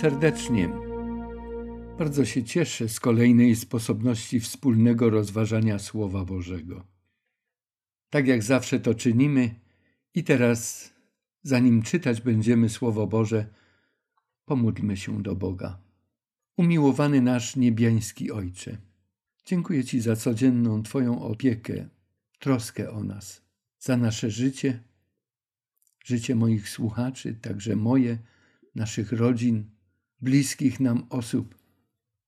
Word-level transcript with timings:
serdecznie. 0.00 0.68
Bardzo 1.98 2.24
się 2.24 2.44
cieszę 2.44 2.88
z 2.88 3.00
kolejnej 3.00 3.56
sposobności 3.56 4.40
wspólnego 4.40 5.10
rozważania 5.10 5.78
Słowa 5.78 6.24
Bożego. 6.24 6.86
Tak 8.10 8.26
jak 8.26 8.42
zawsze 8.42 8.80
to 8.80 8.94
czynimy, 8.94 9.54
i 10.14 10.24
teraz, 10.24 10.90
zanim 11.42 11.82
czytać 11.82 12.20
będziemy 12.20 12.68
Słowo 12.68 13.06
Boże, 13.06 13.46
pomódlmy 14.44 14.96
się 14.96 15.22
do 15.22 15.36
Boga. 15.36 15.78
Umiłowany 16.56 17.20
nasz 17.20 17.56
niebiański 17.56 18.30
Ojcze, 18.30 18.78
dziękuję 19.44 19.84
Ci 19.84 20.00
za 20.00 20.16
codzienną 20.16 20.82
Twoją 20.82 21.22
opiekę, 21.22 21.88
troskę 22.38 22.90
o 22.90 23.04
nas, 23.04 23.42
za 23.78 23.96
nasze 23.96 24.30
życie, 24.30 24.82
życie 26.04 26.34
moich 26.34 26.68
słuchaczy, 26.68 27.34
także 27.34 27.76
moje, 27.76 28.18
naszych 28.74 29.12
rodzin, 29.12 29.77
bliskich 30.20 30.80
nam 30.80 31.06
osób. 31.10 31.54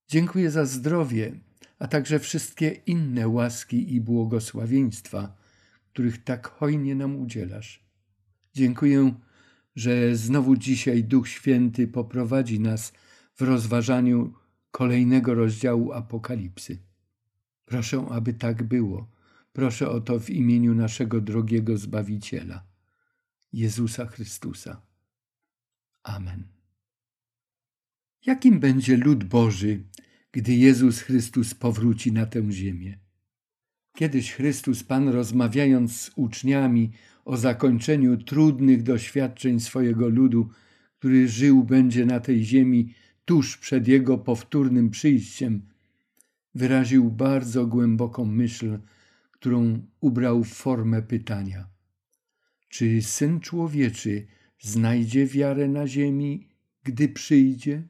Dziękuję 0.09 0.51
za 0.51 0.67
zdrowie, 0.67 1.33
a 1.79 1.89
także 1.89 2.19
wszystkie 2.19 2.69
inne 2.69 3.29
łaski 3.29 3.95
i 3.95 4.01
błogosławieństwa, 4.01 5.37
których 5.93 6.25
tak 6.25 6.49
hojnie 6.49 6.95
nam 6.95 7.17
udzielasz. 7.17 7.85
Dziękuję, 8.55 9.15
że 9.77 10.17
znowu 10.17 10.57
dzisiaj 10.57 11.05
Duch 11.05 11.29
Święty 11.29 11.89
poprowadzi 11.89 12.61
nas 12.61 12.93
w 13.37 13.43
rozważaniu 13.43 14.35
kolejnego 14.71 15.35
rozdziału 15.35 15.93
Apokalipsy. 15.93 16.79
Proszę, 17.65 18.07
aby 18.11 18.35
tak 18.35 18.63
było. 18.63 19.11
Proszę 19.53 19.89
o 19.89 20.01
to 20.01 20.21
w 20.21 20.31
imieniu 20.31 20.75
naszego 20.75 21.21
drogiego 21.21 21.77
Zbawiciela, 21.77 22.67
Jezusa 23.53 24.07
Chrystusa. 24.07 24.83
Amen. 26.03 26.60
Jakim 28.27 28.61
będzie 28.61 28.97
lud 28.97 29.25
Boży, 29.25 29.83
gdy 30.33 30.55
Jezus 30.55 31.01
Chrystus 31.01 31.55
powróci 31.55 32.13
na 32.13 32.27
tę 32.27 32.53
ziemię? 32.53 32.99
Kiedyś 33.95 34.33
Chrystus 34.33 34.85
Pan, 34.85 35.09
rozmawiając 35.09 36.01
z 36.01 36.11
uczniami 36.17 36.93
o 37.25 37.37
zakończeniu 37.37 38.17
trudnych 38.17 38.83
doświadczeń 38.83 39.61
swojego 39.61 40.09
ludu, 40.09 40.49
który 40.99 41.29
żył 41.29 41.65
będzie 41.65 42.07
na 42.07 42.21
tej 42.21 42.45
ziemi 42.45 42.95
tuż 43.25 43.57
przed 43.57 43.89
Jego 43.89 44.19
powtórnym 44.19 44.91
przyjściem, 44.91 45.63
wyraził 46.55 47.11
bardzo 47.11 47.67
głęboką 47.67 48.25
myśl, 48.25 48.79
którą 49.33 49.87
ubrał 50.01 50.45
w 50.45 50.49
formę 50.49 51.03
pytania. 51.03 51.69
Czy 52.69 53.03
Syn 53.03 53.41
Człowieczy 53.41 54.27
znajdzie 54.59 55.27
wiarę 55.27 55.69
na 55.69 55.87
ziemi, 55.87 56.49
gdy 56.85 57.09
przyjdzie? 57.09 57.83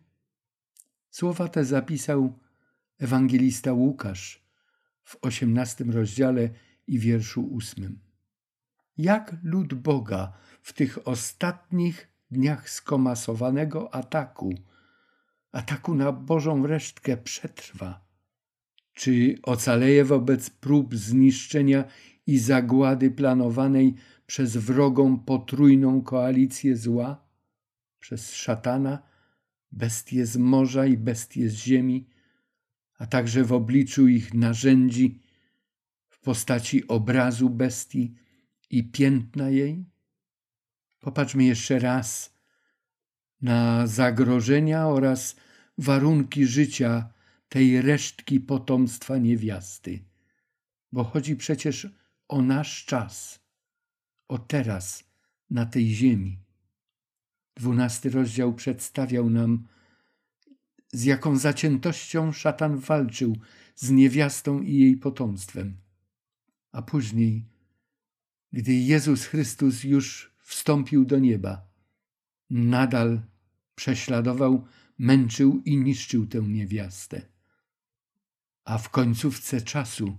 Słowa 1.10 1.48
te 1.48 1.64
zapisał 1.64 2.38
ewangelista 2.98 3.72
Łukasz 3.72 4.44
w 5.04 5.16
osiemnastym 5.22 5.90
rozdziale 5.90 6.50
i 6.86 6.98
wierszu 6.98 7.46
ósmym. 7.46 7.98
Jak 8.98 9.36
lud 9.42 9.74
Boga 9.74 10.32
w 10.62 10.72
tych 10.72 11.08
ostatnich 11.08 12.08
dniach 12.30 12.70
skomasowanego 12.70 13.94
ataku, 13.94 14.54
ataku 15.52 15.94
na 15.94 16.12
Bożą 16.12 16.66
resztkę 16.66 17.16
przetrwa? 17.16 18.04
Czy 18.92 19.38
ocaleje 19.42 20.04
wobec 20.04 20.50
prób 20.50 20.96
zniszczenia 20.96 21.84
i 22.26 22.38
zagłady 22.38 23.10
planowanej 23.10 23.94
przez 24.26 24.56
wrogą 24.56 25.18
potrójną 25.18 26.02
koalicję 26.02 26.76
zła, 26.76 27.24
przez 28.00 28.34
szatana, 28.34 29.09
bestie 29.72 30.26
z 30.26 30.36
morza 30.36 30.86
i 30.86 30.96
bestie 30.96 31.48
z 31.48 31.54
ziemi, 31.54 32.08
a 32.98 33.06
także 33.06 33.44
w 33.44 33.52
obliczu 33.52 34.08
ich 34.08 34.34
narzędzi 34.34 35.20
w 36.08 36.20
postaci 36.20 36.88
obrazu 36.88 37.50
bestii 37.50 38.14
i 38.70 38.90
piętna 38.90 39.50
jej? 39.50 39.84
Popatrzmy 41.00 41.44
jeszcze 41.44 41.78
raz 41.78 42.34
na 43.42 43.86
zagrożenia 43.86 44.88
oraz 44.88 45.36
warunki 45.78 46.46
życia 46.46 47.12
tej 47.48 47.82
resztki 47.82 48.40
potomstwa 48.40 49.18
niewiasty, 49.18 50.04
bo 50.92 51.04
chodzi 51.04 51.36
przecież 51.36 51.88
o 52.28 52.42
nasz 52.42 52.84
czas, 52.84 53.40
o 54.28 54.38
teraz 54.38 55.04
na 55.50 55.66
tej 55.66 55.94
ziemi. 55.94 56.38
Dwunasty 57.56 58.10
rozdział 58.10 58.54
przedstawiał 58.54 59.30
nam, 59.30 59.66
z 60.92 61.04
jaką 61.04 61.36
zaciętością 61.36 62.32
szatan 62.32 62.76
walczył 62.76 63.36
z 63.76 63.90
niewiastą 63.90 64.62
i 64.62 64.74
jej 64.74 64.96
potomstwem. 64.96 65.76
A 66.72 66.82
później, 66.82 67.44
gdy 68.52 68.72
Jezus 68.72 69.24
Chrystus 69.24 69.84
już 69.84 70.34
wstąpił 70.38 71.04
do 71.04 71.18
nieba, 71.18 71.68
nadal 72.50 73.20
prześladował, 73.74 74.64
męczył 74.98 75.62
i 75.64 75.76
niszczył 75.76 76.26
tę 76.26 76.42
niewiastę. 76.42 77.22
A 78.64 78.78
w 78.78 78.88
końcówce 78.88 79.60
czasu, 79.60 80.16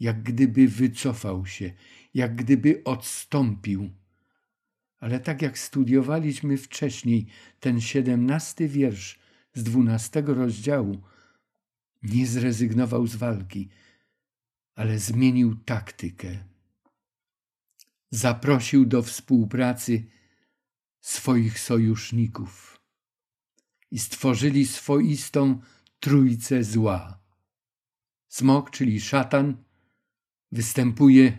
jak 0.00 0.22
gdyby 0.22 0.68
wycofał 0.68 1.46
się, 1.46 1.72
jak 2.14 2.36
gdyby 2.36 2.84
odstąpił 2.84 3.90
ale 5.00 5.20
tak 5.20 5.42
jak 5.42 5.58
studiowaliśmy 5.58 6.56
wcześniej, 6.56 7.26
ten 7.60 7.80
siedemnasty 7.80 8.68
wiersz 8.68 9.18
z 9.54 9.62
dwunastego 9.62 10.34
rozdziału 10.34 11.02
nie 12.02 12.26
zrezygnował 12.26 13.06
z 13.06 13.16
walki, 13.16 13.68
ale 14.74 14.98
zmienił 14.98 15.54
taktykę. 15.54 16.44
Zaprosił 18.10 18.86
do 18.86 19.02
współpracy 19.02 20.04
swoich 21.00 21.60
sojuszników 21.60 22.80
i 23.90 23.98
stworzyli 23.98 24.66
swoistą 24.66 25.60
trójcę 26.00 26.64
zła. 26.64 27.20
Smok, 28.28 28.70
czyli 28.70 29.00
szatan, 29.00 29.56
występuje 30.52 31.38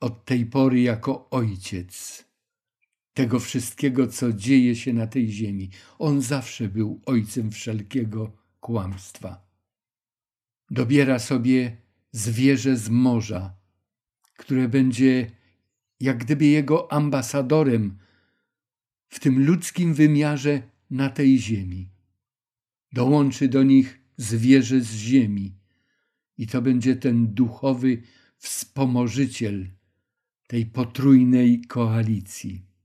od 0.00 0.24
tej 0.24 0.46
pory 0.46 0.80
jako 0.80 1.30
ojciec 1.30 2.25
tego 3.16 3.40
wszystkiego, 3.40 4.06
co 4.06 4.32
dzieje 4.32 4.76
się 4.76 4.92
na 4.92 5.06
tej 5.06 5.30
ziemi. 5.32 5.70
On 5.98 6.22
zawsze 6.22 6.68
był 6.68 7.00
ojcem 7.06 7.50
wszelkiego 7.50 8.32
kłamstwa. 8.60 9.46
Dobiera 10.70 11.18
sobie 11.18 11.76
zwierzę 12.12 12.76
z 12.76 12.88
morza, 12.88 13.54
które 14.36 14.68
będzie 14.68 15.30
jak 16.00 16.18
gdyby 16.18 16.46
jego 16.46 16.92
ambasadorem 16.92 17.98
w 19.08 19.20
tym 19.20 19.46
ludzkim 19.46 19.94
wymiarze 19.94 20.62
na 20.90 21.08
tej 21.08 21.38
ziemi. 21.38 21.88
Dołączy 22.92 23.48
do 23.48 23.62
nich 23.62 24.00
zwierzę 24.16 24.80
z 24.80 24.94
ziemi 24.94 25.54
i 26.38 26.46
to 26.46 26.62
będzie 26.62 26.96
ten 26.96 27.34
duchowy 27.34 28.02
wspomożyciel 28.36 29.66
tej 30.46 30.66
potrójnej 30.66 31.60
koalicji. 31.60 32.75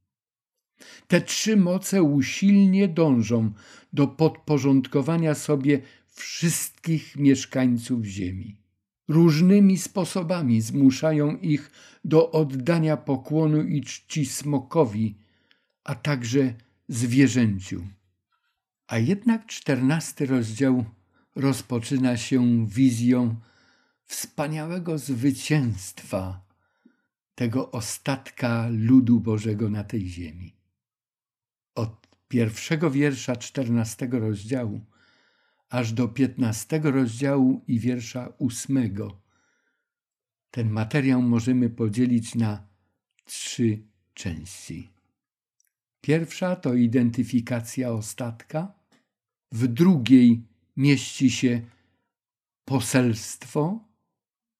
Te 1.07 1.21
trzy 1.21 1.57
moce 1.57 2.03
usilnie 2.03 2.87
dążą 2.87 3.51
do 3.93 4.07
podporządkowania 4.07 5.35
sobie 5.35 5.81
wszystkich 6.07 7.15
mieszkańców 7.15 8.05
Ziemi. 8.05 8.57
Różnymi 9.07 9.77
sposobami 9.77 10.61
zmuszają 10.61 11.37
ich 11.37 11.71
do 12.05 12.31
oddania 12.31 12.97
pokłonu 12.97 13.63
i 13.63 13.81
czci 13.81 14.25
smokowi, 14.25 15.15
a 15.83 15.95
także 15.95 16.53
zwierzęciu. 16.87 17.87
A 18.87 18.97
jednak 18.97 19.45
czternasty 19.45 20.25
rozdział 20.25 20.85
rozpoczyna 21.35 22.17
się 22.17 22.67
wizją 22.67 23.35
wspaniałego 24.05 24.97
zwycięstwa 24.97 26.41
tego 27.35 27.71
ostatka 27.71 28.67
ludu 28.71 29.19
Bożego 29.19 29.69
na 29.69 29.83
tej 29.83 30.07
ziemi 30.07 30.60
pierwszego 32.31 32.91
wiersza 32.91 33.35
czternastego 33.35 34.19
rozdziału 34.19 34.85
aż 35.69 35.93
do 35.93 36.07
piętnastego 36.07 36.91
rozdziału 36.91 37.63
i 37.67 37.79
wiersza 37.79 38.33
ósmego. 38.37 39.21
Ten 40.51 40.69
materiał 40.69 41.21
możemy 41.21 41.69
podzielić 41.69 42.35
na 42.35 42.67
trzy 43.25 43.83
części. 44.13 44.89
Pierwsza 46.01 46.55
to 46.55 46.73
identyfikacja 46.73 47.91
ostatka, 47.91 48.73
w 49.51 49.67
drugiej 49.67 50.47
mieści 50.77 51.31
się 51.31 51.61
poselstwo 52.65 53.87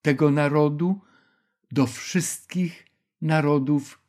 tego 0.02 0.32
narodu 0.32 1.02
do 1.72 1.88
wszystkich 1.88 2.86
narodów, 3.22 4.02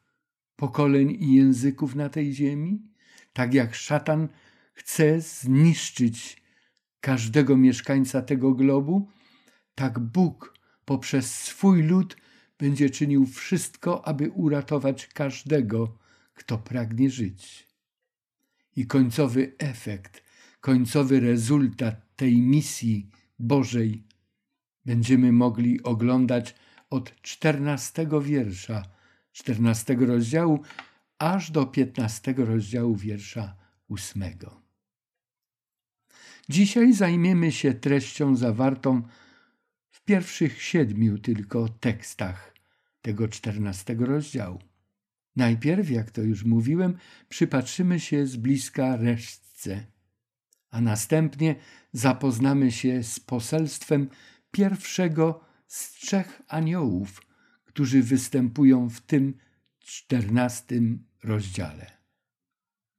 pokoleń 0.57 1.11
i 1.21 1.35
języków 1.35 1.95
na 1.95 2.09
tej 2.09 2.35
ziemi 2.35 2.92
tak 3.33 3.55
jak 3.55 3.75
szatan 3.75 4.29
chce 4.75 5.21
zniszczyć 5.21 6.43
każdego 7.01 7.57
mieszkańca 7.57 8.23
tego 8.23 8.55
globu, 8.55 9.09
tak 9.75 9.99
Bóg 9.99 10.59
poprzez 10.85 11.35
swój 11.35 11.83
lud 11.83 12.17
będzie 12.59 12.91
czynił 12.91 13.27
wszystko, 13.27 14.07
aby 14.07 14.31
uratować 14.31 15.07
każdego, 15.07 15.99
kto 16.35 16.59
pragnie 16.59 17.11
żyć. 17.11 17.69
I 18.77 18.87
końcowy 18.87 19.53
efekt, 19.59 20.23
końcowy 20.61 21.21
rezultat 21.21 22.17
tej 22.17 22.41
misji 22.41 23.11
Bożej 23.39 24.05
będziemy 24.85 25.33
mogli 25.33 25.83
oglądać 25.83 26.55
od 26.91 27.23
czternastego 27.23 28.21
wiersza, 28.21 28.83
czternastego 29.33 30.07
rozdziału, 30.07 30.63
aż 31.23 31.51
do 31.51 31.67
piętnastego 31.67 32.45
rozdziału 32.45 32.97
wiersza 32.97 33.57
ósmego. 33.89 34.63
Dzisiaj 36.49 36.93
zajmiemy 36.93 37.53
się 37.53 37.75
treścią 37.75 38.37
zawartą 38.37 39.03
w 39.91 40.05
pierwszych 40.05 40.63
siedmiu 40.63 41.19
tylko 41.19 41.69
tekstach 41.69 42.55
tego 43.03 43.29
czternastego 43.29 44.07
rozdziału. 44.07 44.59
Najpierw, 45.37 45.91
jak 45.91 46.11
to 46.11 46.23
już 46.23 46.45
mówiłem, 46.45 46.97
przypatrzymy 47.29 48.01
się 48.01 48.27
z 48.27 48.37
bliska 48.37 48.97
resztce, 48.97 49.87
a 50.71 50.81
następnie 50.81 51.55
zapoznamy 51.93 52.73
się 52.73 53.03
z 53.03 53.21
poselstwem 53.21 54.09
pierwszego 54.51 55.45
z 55.67 55.93
trzech 55.93 56.43
aniołów, 56.49 57.23
którzy 57.65 58.03
występują 58.03 58.89
w 58.89 59.01
tym 59.01 59.35
czternastym 59.79 61.12
rozdziale. 61.23 61.87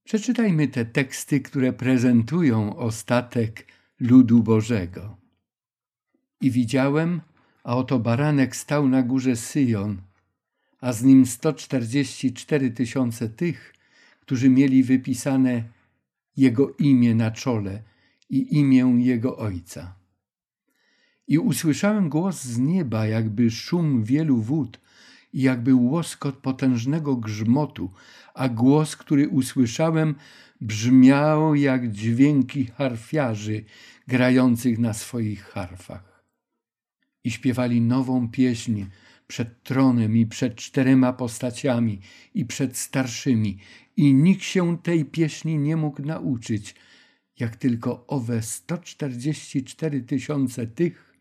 Przeczytajmy 0.04 0.68
te 0.68 0.86
teksty, 0.86 1.42
które 1.42 1.74
prezentują 1.74 2.76
ostatek 2.76 3.68
ludu 4.00 4.44
Bożego. 4.44 5.18
I 6.42 6.52
widziałem, 6.52 7.22
a 7.64 7.76
oto 7.78 8.00
baranek 8.00 8.56
stał 8.56 8.88
na 8.88 9.04
górze 9.04 9.36
Syjon, 9.36 10.02
a 10.82 10.94
z 10.94 11.04
nim 11.04 11.26
144 11.26 12.72
tysiące 12.72 13.30
tych, 13.30 13.74
którzy 14.20 14.50
mieli 14.50 14.84
wypisane 14.84 15.64
jego 16.38 16.72
imię 16.80 17.16
na 17.16 17.32
czole 17.32 17.84
i 18.30 18.58
imię 18.58 18.96
jego 18.98 19.38
ojca. 19.38 19.96
I 21.28 21.40
usłyszałem 21.40 22.10
głos 22.10 22.44
z 22.44 22.58
nieba, 22.58 23.08
jakby 23.08 23.52
szum 23.52 24.04
wielu 24.04 24.38
wód 24.38 24.80
i 25.34 25.42
jakby 25.42 25.76
łoskot 25.76 26.36
potężnego 26.36 27.16
grzmotu, 27.16 27.92
a 28.34 28.50
głos, 28.50 28.96
który 28.96 29.30
usłyszałem, 29.30 30.16
brzmiał 30.62 31.56
jak 31.56 31.92
dźwięki 31.92 32.66
harfiarzy 32.66 33.64
grających 34.08 34.80
na 34.80 34.94
swoich 34.94 35.44
harfach. 35.44 36.24
I 37.24 37.32
śpiewali 37.32 37.82
nową 37.82 38.30
pieśń 38.30 38.86
przed 39.28 39.64
tronem 39.64 40.18
i 40.18 40.26
przed 40.26 40.56
czterema 40.56 41.14
postaciami 41.14 42.00
i 42.34 42.46
przed 42.46 42.78
starszymi, 42.78 43.58
i 43.98 44.14
nikt 44.14 44.44
się 44.44 44.78
tej 44.78 45.06
pieśni 45.06 45.60
nie 45.60 45.78
mógł 45.78 46.02
nauczyć, 46.02 46.76
jak 47.40 47.56
tylko 47.56 48.08
owe 48.08 48.42
144 48.42 50.02
tysiące 50.02 50.68
tych, 50.68 51.14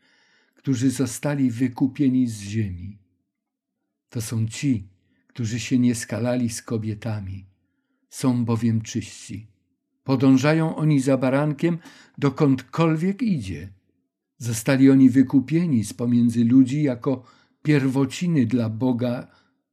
którzy 0.55 0.91
zostali 0.91 1.51
wykupieni 1.51 2.27
z 2.27 2.41
ziemi. 2.41 3.02
To 4.13 4.21
są 4.21 4.47
ci, 4.47 4.89
którzy 5.27 5.61
się 5.61 5.79
nie 5.79 5.95
skalali 5.95 6.49
z 6.49 6.63
kobietami, 6.63 7.47
są 8.11 8.45
bowiem 8.45 8.83
czyści. 8.83 9.47
Podążają 10.05 10.77
oni 10.77 11.01
za 11.01 11.17
barankiem, 11.17 11.79
dokądkolwiek 12.19 13.23
idzie. 13.23 13.69
Zostali 14.39 14.91
oni 14.91 15.11
wykupieni 15.11 15.85
z 15.85 15.95
pomiędzy 15.95 16.45
ludzi 16.45 16.83
jako 16.83 17.25
pierwociny 17.63 18.47
dla 18.47 18.69
Boga 18.69 19.27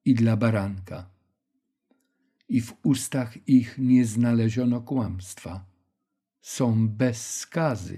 i 0.06 0.14
dla 0.14 0.38
baranka. 0.38 1.10
I 2.50 2.62
w 2.62 2.74
ustach 2.84 3.48
ich 3.48 3.78
nie 3.78 4.06
znaleziono 4.06 4.82
kłamstwa. 4.82 5.66
Są 6.42 6.88
bez 6.88 7.36
skazy. 7.36 7.98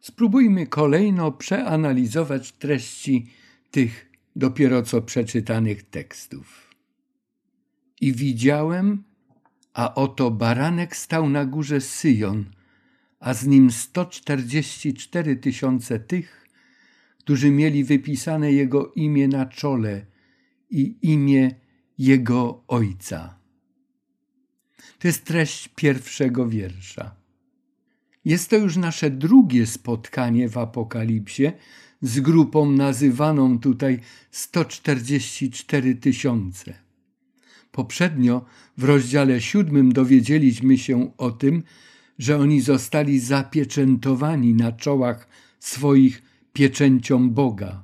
Spróbujmy 0.00 0.66
kolejno 0.66 1.32
przeanalizować 1.32 2.52
treści 2.52 3.30
tych 3.70 4.09
dopiero 4.36 4.82
co 4.82 5.02
przeczytanych 5.02 5.82
tekstów. 5.82 6.74
I 8.00 8.12
widziałem, 8.12 9.04
a 9.74 9.94
oto 9.94 10.30
baranek 10.30 10.96
stał 10.96 11.28
na 11.28 11.44
górze 11.44 11.80
Syjon, 11.80 12.44
a 13.20 13.34
z 13.34 13.46
nim 13.46 13.70
144 13.70 15.36
tysiące 15.36 15.98
tych, 15.98 16.46
którzy 17.18 17.50
mieli 17.50 17.84
wypisane 17.84 18.52
jego 18.52 18.92
imię 18.92 19.28
na 19.28 19.46
czole 19.46 20.06
i 20.70 20.96
imię 21.02 21.54
jego 21.98 22.64
ojca. 22.68 23.38
To 24.98 25.08
jest 25.08 25.24
treść 25.24 25.68
pierwszego 25.68 26.48
wiersza. 26.48 27.14
Jest 28.24 28.50
to 28.50 28.56
już 28.56 28.76
nasze 28.76 29.10
drugie 29.10 29.66
spotkanie 29.66 30.48
w 30.48 30.58
Apokalipsie 30.58 31.52
z 32.02 32.20
grupą 32.20 32.70
nazywaną 32.70 33.58
tutaj 33.58 34.00
144 34.30 35.94
tysiące. 35.94 36.74
Poprzednio 37.72 38.44
w 38.76 38.84
rozdziale 38.84 39.40
siódmym 39.40 39.92
dowiedzieliśmy 39.92 40.78
się 40.78 41.12
o 41.18 41.30
tym, 41.30 41.62
że 42.18 42.38
oni 42.38 42.60
zostali 42.60 43.20
zapieczętowani 43.20 44.54
na 44.54 44.72
czołach 44.72 45.28
swoich 45.58 46.22
pieczęcią 46.52 47.30
Boga. 47.30 47.82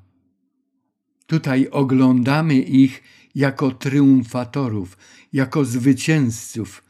Tutaj 1.26 1.68
oglądamy 1.70 2.54
ich 2.54 3.02
jako 3.34 3.70
triumfatorów, 3.70 4.98
jako 5.32 5.64
zwycięzców, 5.64 6.84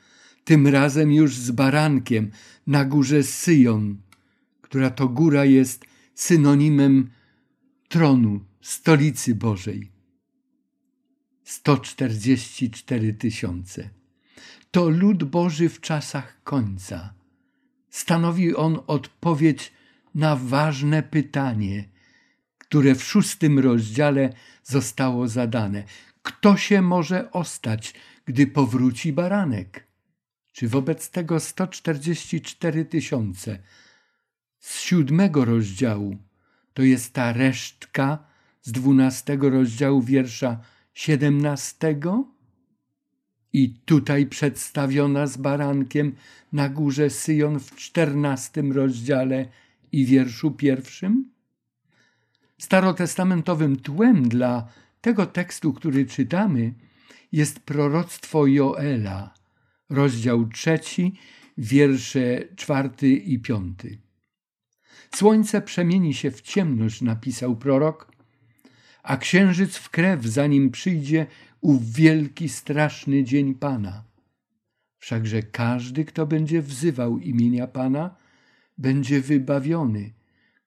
tym 0.44 0.66
razem 0.66 1.12
już 1.12 1.36
z 1.36 1.50
barankiem 1.50 2.30
na 2.66 2.84
górze 2.84 3.22
Syjon, 3.22 3.96
która 4.60 4.90
to 4.90 5.08
góra 5.08 5.44
jest 5.44 5.84
synonimem 6.14 7.10
tronu, 7.88 8.40
stolicy 8.60 9.34
Bożej. 9.34 9.92
144 11.44 13.14
tysiące. 13.14 13.90
To 14.70 14.88
lud 14.88 15.24
Boży 15.24 15.68
w 15.68 15.80
czasach 15.80 16.42
końca. 16.42 17.14
Stanowi 17.90 18.54
on 18.54 18.80
odpowiedź 18.86 19.72
na 20.14 20.36
ważne 20.36 21.02
pytanie, 21.02 21.88
które 22.58 22.94
w 22.94 23.04
szóstym 23.04 23.58
rozdziale 23.58 24.32
zostało 24.62 25.28
zadane. 25.28 25.84
Kto 26.22 26.56
się 26.56 26.82
może 26.82 27.32
ostać, 27.32 27.94
gdy 28.24 28.46
powróci 28.46 29.12
baranek? 29.12 29.86
Czy 30.52 30.68
wobec 30.68 31.10
tego 31.10 31.40
144 31.40 32.84
tysiące 32.84 33.58
z 34.58 34.80
siódmego 34.80 35.44
rozdziału 35.44 36.16
to 36.76 36.82
jest 36.82 37.12
ta 37.12 37.32
resztka 37.32 38.18
z 38.62 38.72
dwunastego 38.72 39.50
rozdziału 39.50 40.02
wiersza 40.02 40.60
siedemnastego? 40.94 42.24
I 43.52 43.74
tutaj 43.84 44.26
przedstawiona 44.26 45.26
z 45.26 45.36
barankiem 45.36 46.12
na 46.52 46.68
górze 46.68 47.10
Syjon 47.10 47.60
w 47.60 47.76
czternastym 47.76 48.72
rozdziale 48.72 49.48
i 49.92 50.04
wierszu 50.04 50.50
pierwszym? 50.50 51.30
Starotestamentowym 52.58 53.76
tłem 53.76 54.28
dla 54.28 54.68
tego 55.00 55.26
tekstu, 55.26 55.72
który 55.72 56.06
czytamy, 56.06 56.74
jest 57.32 57.60
proroctwo 57.60 58.46
Joela, 58.46 59.34
rozdział 59.90 60.48
trzeci, 60.48 61.18
wiersze 61.58 62.40
czwarty 62.56 63.08
i 63.08 63.38
piąty. 63.38 64.05
Słońce 65.14 65.62
przemieni 65.62 66.14
się 66.14 66.30
w 66.30 66.40
ciemność, 66.40 67.02
napisał 67.02 67.56
prorok, 67.56 68.12
a 69.02 69.16
księżyc 69.16 69.76
w 69.76 69.90
krew, 69.90 70.24
zanim 70.24 70.70
przyjdzie 70.70 71.26
ów 71.60 71.92
wielki, 71.92 72.48
straszny 72.48 73.24
dzień 73.24 73.54
Pana. 73.54 74.04
Wszakże 74.98 75.42
każdy, 75.42 76.04
kto 76.04 76.26
będzie 76.26 76.62
wzywał 76.62 77.18
imienia 77.18 77.66
Pana, 77.66 78.16
będzie 78.78 79.20
wybawiony, 79.20 80.12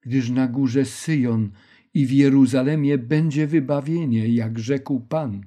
gdyż 0.01 0.29
na 0.29 0.47
górze 0.47 0.85
Syjon 0.85 1.51
i 1.93 2.05
w 2.05 2.11
Jeruzalemie 2.11 2.97
będzie 2.97 3.47
wybawienie, 3.47 4.27
jak 4.27 4.59
rzekł 4.59 4.99
Pan, 4.99 5.45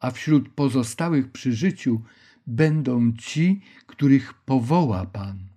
a 0.00 0.10
wśród 0.10 0.48
pozostałych 0.48 1.32
przy 1.32 1.52
życiu 1.52 2.02
będą 2.46 3.12
ci, 3.12 3.60
których 3.86 4.34
powoła 4.34 5.06
Pan. 5.06 5.53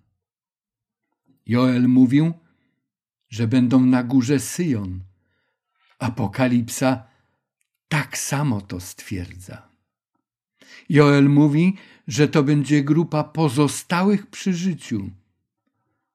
Joel 1.48 1.88
mówił, 1.88 2.34
że 3.30 3.48
będą 3.48 3.86
na 3.86 4.04
górze 4.04 4.40
Syjon. 4.40 5.00
Apokalipsa 6.00 7.04
tak 7.88 8.18
samo 8.18 8.62
to 8.62 8.80
stwierdza. 8.80 9.70
Joel 10.90 11.30
mówi, 11.30 11.76
że 12.08 12.28
to 12.28 12.44
będzie 12.44 12.84
grupa 12.84 13.24
pozostałych 13.24 14.28
przy 14.28 14.54
życiu. 14.54 15.10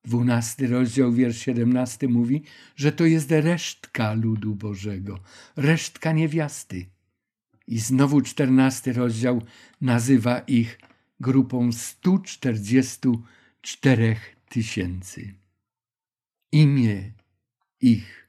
Dwunasty 0.05 0.67
rozdział, 0.67 1.13
wiersz 1.13 1.39
siedemnasty 1.39 2.09
mówi, 2.09 2.43
że 2.77 2.93
to 2.93 3.05
jest 3.05 3.31
resztka 3.31 4.13
ludu 4.13 4.55
Bożego, 4.55 5.19
resztka 5.57 6.13
niewiasty. 6.13 6.87
I 7.67 7.79
znowu 7.79 8.21
czternasty 8.21 8.93
rozdział 8.93 9.43
nazywa 9.81 10.39
ich 10.39 10.79
grupą 11.21 11.73
144 11.73 14.17
tysięcy. 14.53 15.35
Imię 16.53 17.13
ich, 17.81 18.29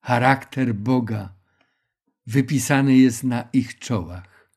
charakter 0.00 0.74
Boga 0.74 1.34
wypisany 2.26 2.96
jest 2.96 3.24
na 3.24 3.48
ich 3.52 3.78
czołach. 3.78 4.50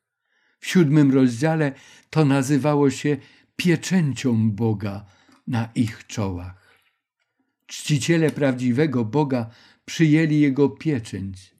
W 0.60 0.66
siódmym 0.66 1.12
rozdziale 1.14 1.72
to 2.10 2.24
nazywało 2.24 2.90
się 2.90 3.16
pieczęcią 3.56 4.50
Boga 4.50 5.04
na 5.46 5.68
ich 5.74 6.06
czołach. 6.06 6.78
Czciciele 7.66 8.30
prawdziwego 8.30 9.04
Boga 9.04 9.50
przyjęli 9.84 10.40
Jego 10.40 10.68
pieczęć, 10.68 11.54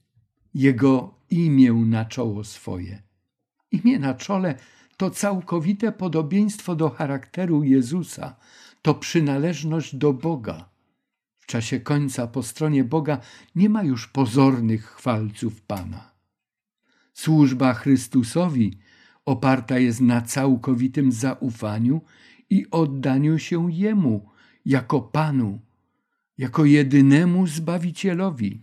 Jego 0.54 1.14
imię 1.30 1.72
na 1.72 2.04
czoło 2.04 2.44
swoje. 2.44 3.02
Imię 3.70 3.98
na 3.98 4.14
czole 4.14 4.58
to 4.96 5.10
całkowite 5.10 5.92
podobieństwo 5.92 6.76
do 6.76 6.90
charakteru 6.90 7.64
Jezusa, 7.64 8.36
to 8.84 8.94
przynależność 8.94 9.96
do 9.96 10.12
Boga. 10.12 10.68
W 11.38 11.46
czasie 11.46 11.80
końca 11.80 12.26
po 12.26 12.42
stronie 12.42 12.84
Boga 12.84 13.18
nie 13.54 13.68
ma 13.68 13.82
już 13.82 14.08
pozornych 14.08 14.86
chwalców 14.86 15.62
Pana. 15.62 16.10
Służba 17.14 17.74
Chrystusowi 17.74 18.78
oparta 19.24 19.78
jest 19.78 20.00
na 20.00 20.22
całkowitym 20.22 21.12
zaufaniu 21.12 22.00
i 22.50 22.70
oddaniu 22.70 23.38
się 23.38 23.72
Jemu 23.72 24.28
jako 24.66 25.00
Panu, 25.00 25.60
jako 26.38 26.64
jedynemu 26.64 27.46
Zbawicielowi. 27.46 28.62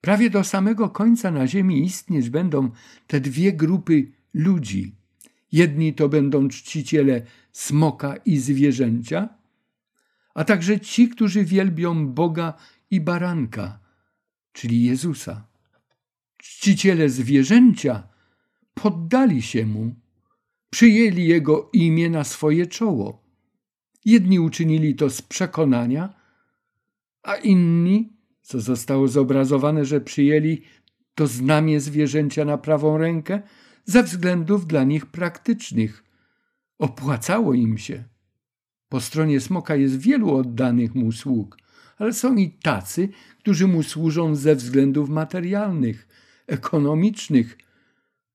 Prawie 0.00 0.30
do 0.30 0.44
samego 0.44 0.88
końca 0.88 1.30
na 1.30 1.46
ziemi 1.46 1.84
istnieć 1.84 2.30
będą 2.30 2.70
te 3.06 3.20
dwie 3.20 3.52
grupy 3.52 4.12
ludzi. 4.34 4.94
Jedni 5.52 5.94
to 5.94 6.08
będą 6.08 6.48
czciciele 6.48 7.22
smoka 7.56 8.16
i 8.16 8.38
zwierzęcia, 8.38 9.28
a 10.34 10.44
także 10.44 10.80
ci, 10.80 11.08
którzy 11.08 11.44
wielbią 11.44 12.08
Boga 12.08 12.54
i 12.90 13.00
baranka, 13.00 13.78
czyli 14.52 14.84
Jezusa. 14.84 15.46
Czciciele 16.36 17.08
zwierzęcia 17.08 18.08
poddali 18.74 19.42
się 19.42 19.66
mu, 19.66 19.94
przyjęli 20.70 21.26
jego 21.26 21.70
imię 21.72 22.10
na 22.10 22.24
swoje 22.24 22.66
czoło. 22.66 23.22
Jedni 24.04 24.40
uczynili 24.40 24.94
to 24.94 25.10
z 25.10 25.22
przekonania, 25.22 26.14
a 27.22 27.34
inni, 27.34 28.12
co 28.42 28.60
zostało 28.60 29.08
zobrazowane, 29.08 29.84
że 29.84 30.00
przyjęli 30.00 30.62
to 31.14 31.26
znamię 31.26 31.80
zwierzęcia 31.80 32.44
na 32.44 32.58
prawą 32.58 32.98
rękę, 32.98 33.42
ze 33.84 34.02
względów 34.02 34.66
dla 34.66 34.84
nich 34.84 35.06
praktycznych. 35.06 36.05
Opłacało 36.78 37.54
im 37.54 37.78
się. 37.78 38.04
Po 38.88 39.00
stronie 39.00 39.40
smoka 39.40 39.76
jest 39.76 39.96
wielu 39.96 40.34
oddanych 40.36 40.94
mu 40.94 41.12
sług, 41.12 41.58
ale 41.98 42.12
są 42.12 42.36
i 42.36 42.50
tacy, 42.50 43.08
którzy 43.38 43.66
mu 43.66 43.82
służą 43.82 44.34
ze 44.34 44.56
względów 44.56 45.08
materialnych, 45.08 46.08
ekonomicznych, 46.46 47.58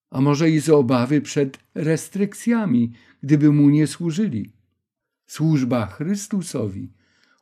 a 0.09 0.21
może 0.21 0.49
i 0.49 0.59
z 0.59 0.69
obawy 0.69 1.21
przed 1.21 1.59
restrykcjami, 1.75 2.91
gdyby 3.23 3.51
mu 3.51 3.69
nie 3.69 3.87
służyli. 3.87 4.51
Służba 5.27 5.85
Chrystusowi 5.85 6.93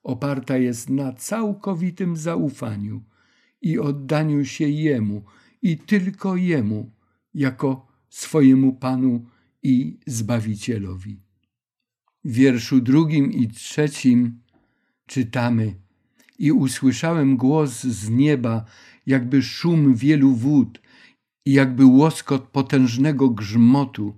oparta 0.03 0.57
jest 0.57 0.89
na 0.89 1.13
całkowitym 1.13 2.17
zaufaniu 2.17 3.03
i 3.61 3.79
oddaniu 3.79 4.45
się 4.45 4.67
Jemu 4.67 5.23
i 5.61 5.77
tylko 5.77 6.35
Jemu 6.35 6.91
jako 7.33 7.87
swojemu 8.09 8.73
Panu 8.73 9.25
i 9.63 9.97
Zbawicielowi. 10.07 11.19
W 12.23 12.31
wierszu 12.31 12.81
drugim 12.81 13.31
i 13.31 13.47
trzecim 13.47 14.41
czytamy 15.05 15.75
i 16.39 16.51
usłyszałem 16.51 17.37
głos 17.37 17.83
z 17.83 18.09
nieba, 18.09 18.65
jakby 19.05 19.43
szum 19.43 19.95
wielu 19.95 20.35
wód 20.35 20.81
i 21.45 21.53
jakby 21.53 21.85
łoskot 21.85 22.43
potężnego 22.43 23.29
grzmotu, 23.29 24.15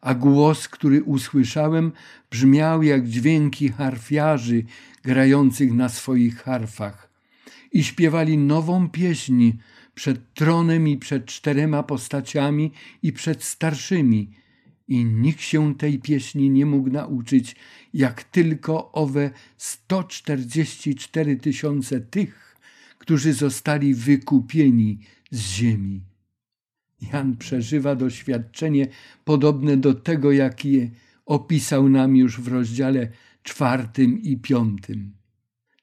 a 0.00 0.14
głos, 0.14 0.68
który 0.68 1.02
usłyszałem, 1.02 1.92
brzmiał 2.30 2.82
jak 2.82 3.08
dźwięki 3.08 3.68
harfiarzy 3.68 4.64
grających 5.02 5.72
na 5.72 5.88
swoich 5.88 6.42
harfach. 6.42 7.10
I 7.72 7.84
śpiewali 7.84 8.38
nową 8.38 8.88
pieśń 8.88 9.52
przed 9.94 10.34
tronem 10.34 10.88
i 10.88 10.96
przed 10.96 11.26
czterema 11.26 11.82
postaciami 11.82 12.72
i 13.02 13.12
przed 13.12 13.44
starszymi. 13.44 14.30
I 14.90 15.04
nikt 15.04 15.40
się 15.40 15.74
tej 15.74 15.98
pieśni 15.98 16.50
nie 16.50 16.66
mógł 16.66 16.90
nauczyć, 16.90 17.56
jak 17.94 18.24
tylko 18.24 18.92
owe 18.92 19.30
144 19.56 21.36
tysiące 21.36 22.00
tych, 22.00 22.56
którzy 22.98 23.32
zostali 23.32 23.94
wykupieni 23.94 24.98
z 25.30 25.40
ziemi. 25.40 26.00
Jan 27.12 27.36
przeżywa 27.36 27.94
doświadczenie 27.94 28.88
podobne 29.24 29.76
do 29.76 29.94
tego, 29.94 30.32
jakie 30.32 30.90
opisał 31.26 31.88
nam 31.88 32.16
już 32.16 32.40
w 32.40 32.48
rozdziale 32.48 33.08
czwartym 33.42 34.22
i 34.22 34.36
piątym. 34.36 35.12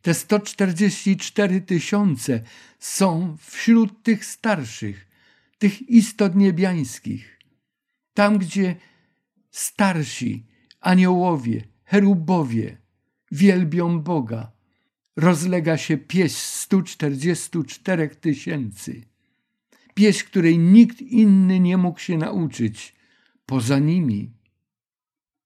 Te 0.02 0.14
144 0.14 1.62
tysiące 1.62 2.42
są 2.80 3.38
wśród 3.40 4.04
tych 4.04 4.26
starszych, 4.26 5.08
tych 5.58 5.90
istot 5.90 6.36
niebiańskich. 6.36 7.40
Tam, 8.14 8.38
gdzie 8.38 8.76
starsi, 9.52 10.46
aniołowie, 10.80 11.64
cherubowie 11.86 12.78
wielbią 13.32 14.00
Boga, 14.00 14.52
rozlega 15.16 15.78
się 15.78 15.98
pieśń 15.98 16.36
144 16.38 18.10
tysięcy. 18.10 19.02
Pieśń, 19.94 20.26
której 20.26 20.60
nikt 20.60 21.02
inny 21.02 21.60
nie 21.60 21.78
mógł 21.78 22.00
się 22.00 22.18
nauczyć 22.18 22.96
poza 23.46 23.80
nimi. 23.80 24.32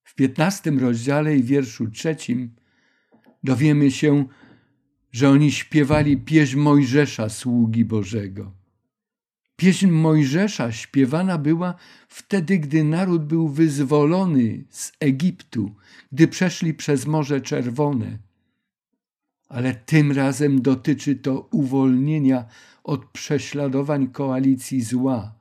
W 0.04 0.16
piętnastym 0.16 0.80
rozdziale 0.80 1.38
i 1.38 1.44
wierszu 1.44 1.92
trzecim 1.92 2.56
dowiemy 3.44 3.92
się, 3.92 4.26
że 5.12 5.30
oni 5.30 5.52
śpiewali 5.52 6.18
pieśń 6.18 6.58
Mojżesza, 6.58 7.30
sługi 7.30 7.86
Bożego. 7.86 8.61
Pieśń 9.62 9.88
Mojżesza 9.88 10.72
śpiewana 10.72 11.38
była 11.38 11.76
wtedy, 12.08 12.60
gdy 12.60 12.84
naród 12.84 13.26
był 13.26 13.50
wyzwolony 13.50 14.64
z 14.70 14.92
Egiptu, 15.00 15.76
gdy 16.12 16.28
przeszli 16.28 16.74
przez 16.74 17.06
Morze 17.06 17.42
Czerwone. 17.42 18.18
Ale 19.50 19.76
tym 19.76 20.12
razem 20.12 20.62
dotyczy 20.62 21.16
to 21.16 21.48
uwolnienia 21.52 22.46
od 22.84 23.06
prześladowań 23.06 24.08
koalicji 24.08 24.82
zła. 24.82 25.36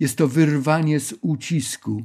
Jest 0.00 0.18
to 0.18 0.28
wyrwanie 0.28 1.00
z 1.00 1.14
ucisku. 1.20 2.04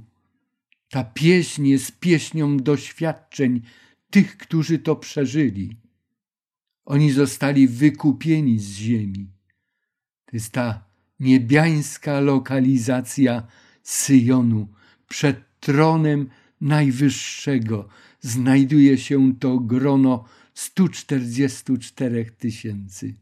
Ta 0.89 1.03
pieśń 1.03 1.67
jest 1.67 1.99
pieśnią 1.99 2.57
doświadczeń 2.57 3.61
tych, 4.09 4.37
którzy 4.37 4.79
to 4.79 4.95
przeżyli. 4.95 5.75
Oni 6.85 7.11
zostali 7.11 7.67
wykupieni 7.67 8.59
z 8.59 8.71
ziemi. 8.71 9.27
To 10.25 10.35
jest 10.37 10.51
ta 10.51 10.86
niebiańska 11.19 12.19
lokalizacja 12.19 13.47
Syjonu. 13.83 14.67
Przed 15.07 15.59
tronem 15.59 16.29
Najwyższego 16.61 17.87
znajduje 18.21 18.97
się 18.97 19.35
to 19.39 19.59
grono 19.59 20.25
144 20.53 22.25
tysięcy. 22.25 23.15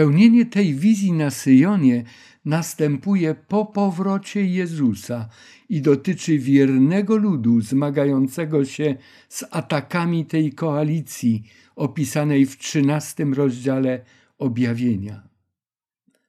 Pełnienie 0.00 0.46
tej 0.46 0.74
wizji 0.74 1.12
na 1.12 1.30
Syjonie 1.30 2.04
następuje 2.44 3.34
po 3.34 3.66
powrocie 3.66 4.44
Jezusa 4.44 5.28
i 5.68 5.82
dotyczy 5.82 6.38
wiernego 6.38 7.16
ludu 7.16 7.60
zmagającego 7.60 8.64
się 8.64 8.96
z 9.28 9.44
atakami 9.50 10.26
tej 10.26 10.52
koalicji 10.52 11.42
opisanej 11.76 12.46
w 12.46 12.58
trzynastym 12.58 13.34
rozdziale 13.34 14.04
objawienia. 14.38 15.28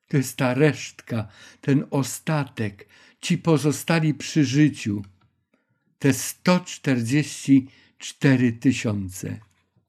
To 0.07 0.17
jest 0.17 0.37
ta 0.37 0.53
resztka, 0.53 1.27
ten 1.61 1.85
ostatek, 1.91 2.87
ci 3.21 3.37
pozostali 3.37 4.13
przy 4.13 4.45
życiu, 4.45 5.01
te 5.99 6.13
144 6.13 8.53
tysiące. 8.53 9.39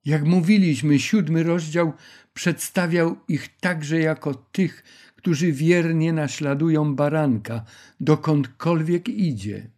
Jak 0.04 0.24
mówiliśmy, 0.24 0.98
siódmy 0.98 1.42
rozdział 1.42 1.92
przedstawiał 2.34 3.16
ich 3.28 3.58
także 3.60 3.98
jako 3.98 4.34
tych, 4.34 4.84
którzy 5.16 5.52
wiernie 5.52 6.12
naśladują 6.12 6.94
baranka, 6.94 7.64
dokądkolwiek 8.00 9.08
idzie. 9.08 9.70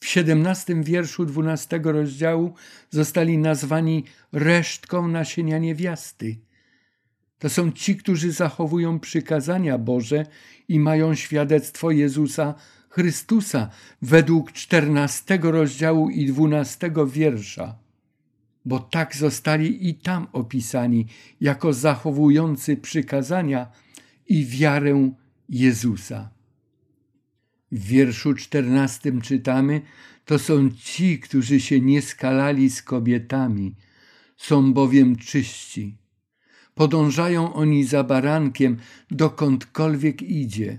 W 0.00 0.06
siedemnastym 0.06 0.82
wierszu 0.82 1.24
dwunastego 1.24 1.92
rozdziału 1.92 2.54
zostali 2.90 3.38
nazwani 3.38 4.04
resztką 4.32 5.08
nasienia 5.08 5.58
niewiasty. 5.58 6.36
To 7.38 7.48
są 7.48 7.72
ci, 7.72 7.96
którzy 7.96 8.32
zachowują 8.32 9.00
przykazania 9.00 9.78
Boże 9.78 10.26
i 10.68 10.80
mają 10.80 11.14
świadectwo 11.14 11.90
Jezusa 11.90 12.54
Chrystusa 12.88 13.70
według 14.02 14.52
czternastego 14.52 15.50
rozdziału 15.50 16.10
i 16.10 16.26
dwunastego 16.26 17.06
wiersza. 17.06 17.85
Bo 18.66 18.78
tak 18.78 19.16
zostali 19.16 19.88
i 19.88 19.94
tam 19.94 20.26
opisani 20.32 21.06
jako 21.40 21.72
zachowujący 21.72 22.76
przykazania 22.76 23.66
i 24.28 24.46
wiarę 24.46 25.10
Jezusa. 25.48 26.30
W 27.72 27.86
wierszu 27.86 28.34
czternastym 28.34 29.20
czytamy: 29.20 29.80
To 30.24 30.38
są 30.38 30.70
ci, 30.70 31.18
którzy 31.18 31.60
się 31.60 31.80
nie 31.80 32.02
skalali 32.02 32.70
z 32.70 32.82
kobietami, 32.82 33.74
są 34.36 34.72
bowiem 34.72 35.16
czyści. 35.16 35.96
Podążają 36.74 37.52
oni 37.52 37.84
za 37.84 38.04
barankiem, 38.04 38.76
dokądkolwiek 39.10 40.22
idzie. 40.22 40.78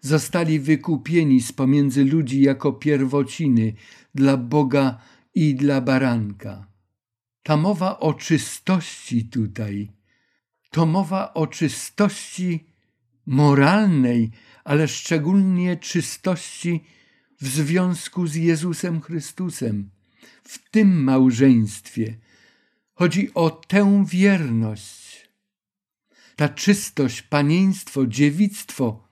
Zostali 0.00 0.60
wykupieni 0.60 1.40
z 1.40 1.52
pomiędzy 1.52 2.04
ludzi 2.04 2.40
jako 2.40 2.72
pierwociny 2.72 3.72
dla 4.14 4.36
Boga 4.36 4.98
i 5.34 5.54
dla 5.54 5.80
baranka. 5.80 6.73
Ta 7.44 7.56
mowa 7.56 8.00
o 8.00 8.14
czystości 8.14 9.24
tutaj, 9.24 9.90
to 10.70 10.86
mowa 10.86 11.34
o 11.34 11.46
czystości 11.46 12.64
moralnej, 13.26 14.30
ale 14.64 14.88
szczególnie 14.88 15.76
czystości 15.76 16.84
w 17.40 17.46
związku 17.46 18.26
z 18.26 18.34
Jezusem 18.34 19.00
Chrystusem. 19.00 19.90
W 20.44 20.70
tym 20.70 21.04
małżeństwie 21.04 22.16
chodzi 22.94 23.34
o 23.34 23.50
tę 23.50 24.04
wierność. 24.08 25.28
Ta 26.36 26.48
czystość, 26.48 27.22
panieństwo, 27.22 28.06
dziewictwo, 28.06 29.08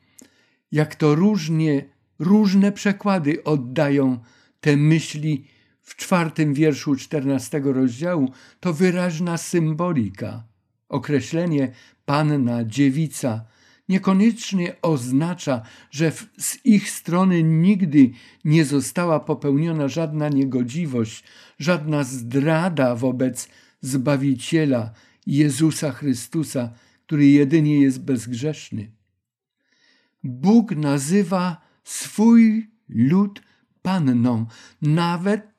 jak 0.72 0.94
to 0.94 1.14
różnie, 1.14 1.84
różne 2.18 2.72
przekłady 2.72 3.44
oddają 3.44 4.18
te 4.60 4.76
myśli 4.76 5.46
w 5.92 5.96
czwartym 5.96 6.54
wierszu 6.54 6.96
czternastego 6.96 7.72
rozdziału, 7.72 8.32
to 8.60 8.72
wyraźna 8.72 9.36
symbolika. 9.36 10.44
Określenie 10.88 11.72
panna, 12.04 12.64
dziewica, 12.64 13.44
niekoniecznie 13.88 14.76
oznacza, 14.82 15.62
że 15.90 16.12
z 16.38 16.66
ich 16.66 16.90
strony 16.90 17.42
nigdy 17.42 18.10
nie 18.44 18.64
została 18.64 19.20
popełniona 19.20 19.88
żadna 19.88 20.28
niegodziwość, 20.28 21.24
żadna 21.58 22.04
zdrada 22.04 22.94
wobec 22.94 23.48
Zbawiciela 23.80 24.92
Jezusa 25.26 25.90
Chrystusa, 25.90 26.70
który 27.06 27.26
jedynie 27.26 27.80
jest 27.80 28.04
bezgrzeszny. 28.04 28.90
Bóg 30.24 30.76
nazywa 30.76 31.60
swój 31.84 32.70
lud 32.88 33.42
panną, 33.82 34.46
nawet 34.82 35.51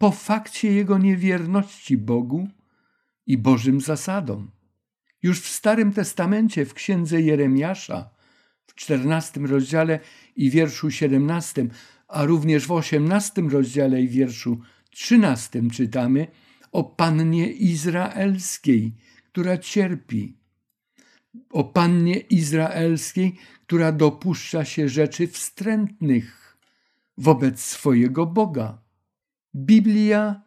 po 0.00 0.10
fakcie 0.10 0.72
jego 0.72 0.98
niewierności 0.98 1.96
Bogu 1.96 2.48
i 3.26 3.38
Bożym 3.38 3.80
zasadom. 3.80 4.50
Już 5.22 5.40
w 5.40 5.48
Starym 5.48 5.92
Testamencie, 5.92 6.66
w 6.66 6.74
księdze 6.74 7.20
Jeremiasza, 7.20 8.10
w 8.66 8.74
czternastym 8.74 9.46
rozdziale 9.46 10.00
i 10.36 10.50
wierszu 10.50 10.90
siedemnastym, 10.90 11.70
a 12.08 12.24
również 12.24 12.66
w 12.66 12.72
osiemnastym 12.72 13.48
rozdziale 13.48 14.02
i 14.02 14.08
wierszu 14.08 14.60
trzynastym 14.90 15.70
czytamy 15.70 16.26
o 16.72 16.84
pannie 16.84 17.52
izraelskiej, 17.52 18.94
która 19.32 19.58
cierpi. 19.58 20.36
O 21.50 21.64
pannie 21.64 22.16
izraelskiej, 22.16 23.36
która 23.66 23.92
dopuszcza 23.92 24.64
się 24.64 24.88
rzeczy 24.88 25.28
wstrętnych 25.28 26.56
wobec 27.18 27.60
swojego 27.60 28.26
Boga. 28.26 28.89
Biblia 29.54 30.42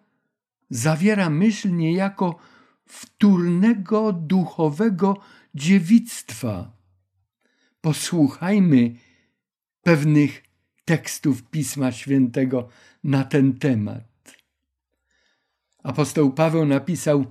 zawiera 0.70 1.30
myśl 1.30 1.76
niejako 1.76 2.40
wtórnego 2.86 4.14
duchowego 4.14 5.18
dziewictwa. 5.56 6.72
Posłuchajmy 7.82 8.96
pewnych 9.82 10.44
tekstów 10.86 11.44
Pisma 11.44 11.92
Świętego 11.92 12.68
na 13.04 13.24
ten 13.24 13.54
temat. 13.54 14.04
Apostoł 15.84 16.32
Paweł 16.32 16.66
napisał 16.66 17.26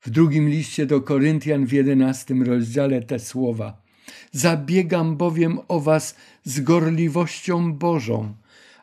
w 0.00 0.10
drugim 0.10 0.48
liście 0.48 0.86
do 0.86 1.00
Koryntian 1.00 1.66
w 1.66 1.72
jedenastym 1.72 2.42
rozdziale 2.42 3.02
te 3.02 3.18
słowa. 3.18 3.82
Zabiegam 4.32 5.16
bowiem 5.16 5.58
o 5.68 5.80
was 5.80 6.16
z 6.44 6.60
gorliwością 6.60 7.72
Bożą, 7.72 8.34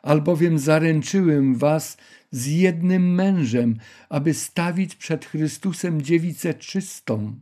albowiem 0.04 0.58
zaręczyłem 0.58 1.54
was 1.54 1.96
z 2.30 2.46
jednym 2.46 3.14
mężem, 3.14 3.76
aby 4.08 4.34
stawić 4.34 4.94
przed 4.94 5.24
Chrystusem 5.24 6.02
dziewicę 6.02 6.54
czystą. 6.54 7.40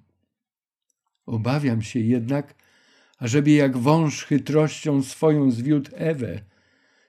Obawiam 1.27 1.83
się 1.83 2.01
jednak, 2.01 2.55
ażeby 3.19 3.51
jak 3.51 3.77
wąż 3.77 4.25
chytrością 4.25 5.03
swoją 5.03 5.51
zwiódł 5.51 5.91
Ewę, 5.95 6.41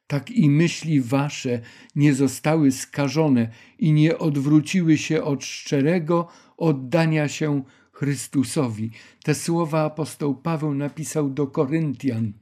tak 0.07 0.31
i 0.31 0.49
myśli 0.49 1.01
wasze 1.01 1.61
nie 1.95 2.13
zostały 2.13 2.71
skażone 2.71 3.49
i 3.79 3.91
nie 3.91 4.17
odwróciły 4.17 4.97
się 4.97 5.23
od 5.23 5.45
szczerego 5.45 6.27
oddania 6.57 7.27
się 7.27 7.63
Chrystusowi. 7.91 8.91
Te 9.23 9.35
słowa 9.35 9.85
apostoł 9.85 10.35
Paweł 10.35 10.73
napisał 10.73 11.29
do 11.29 11.47
Koryntian, 11.47 12.33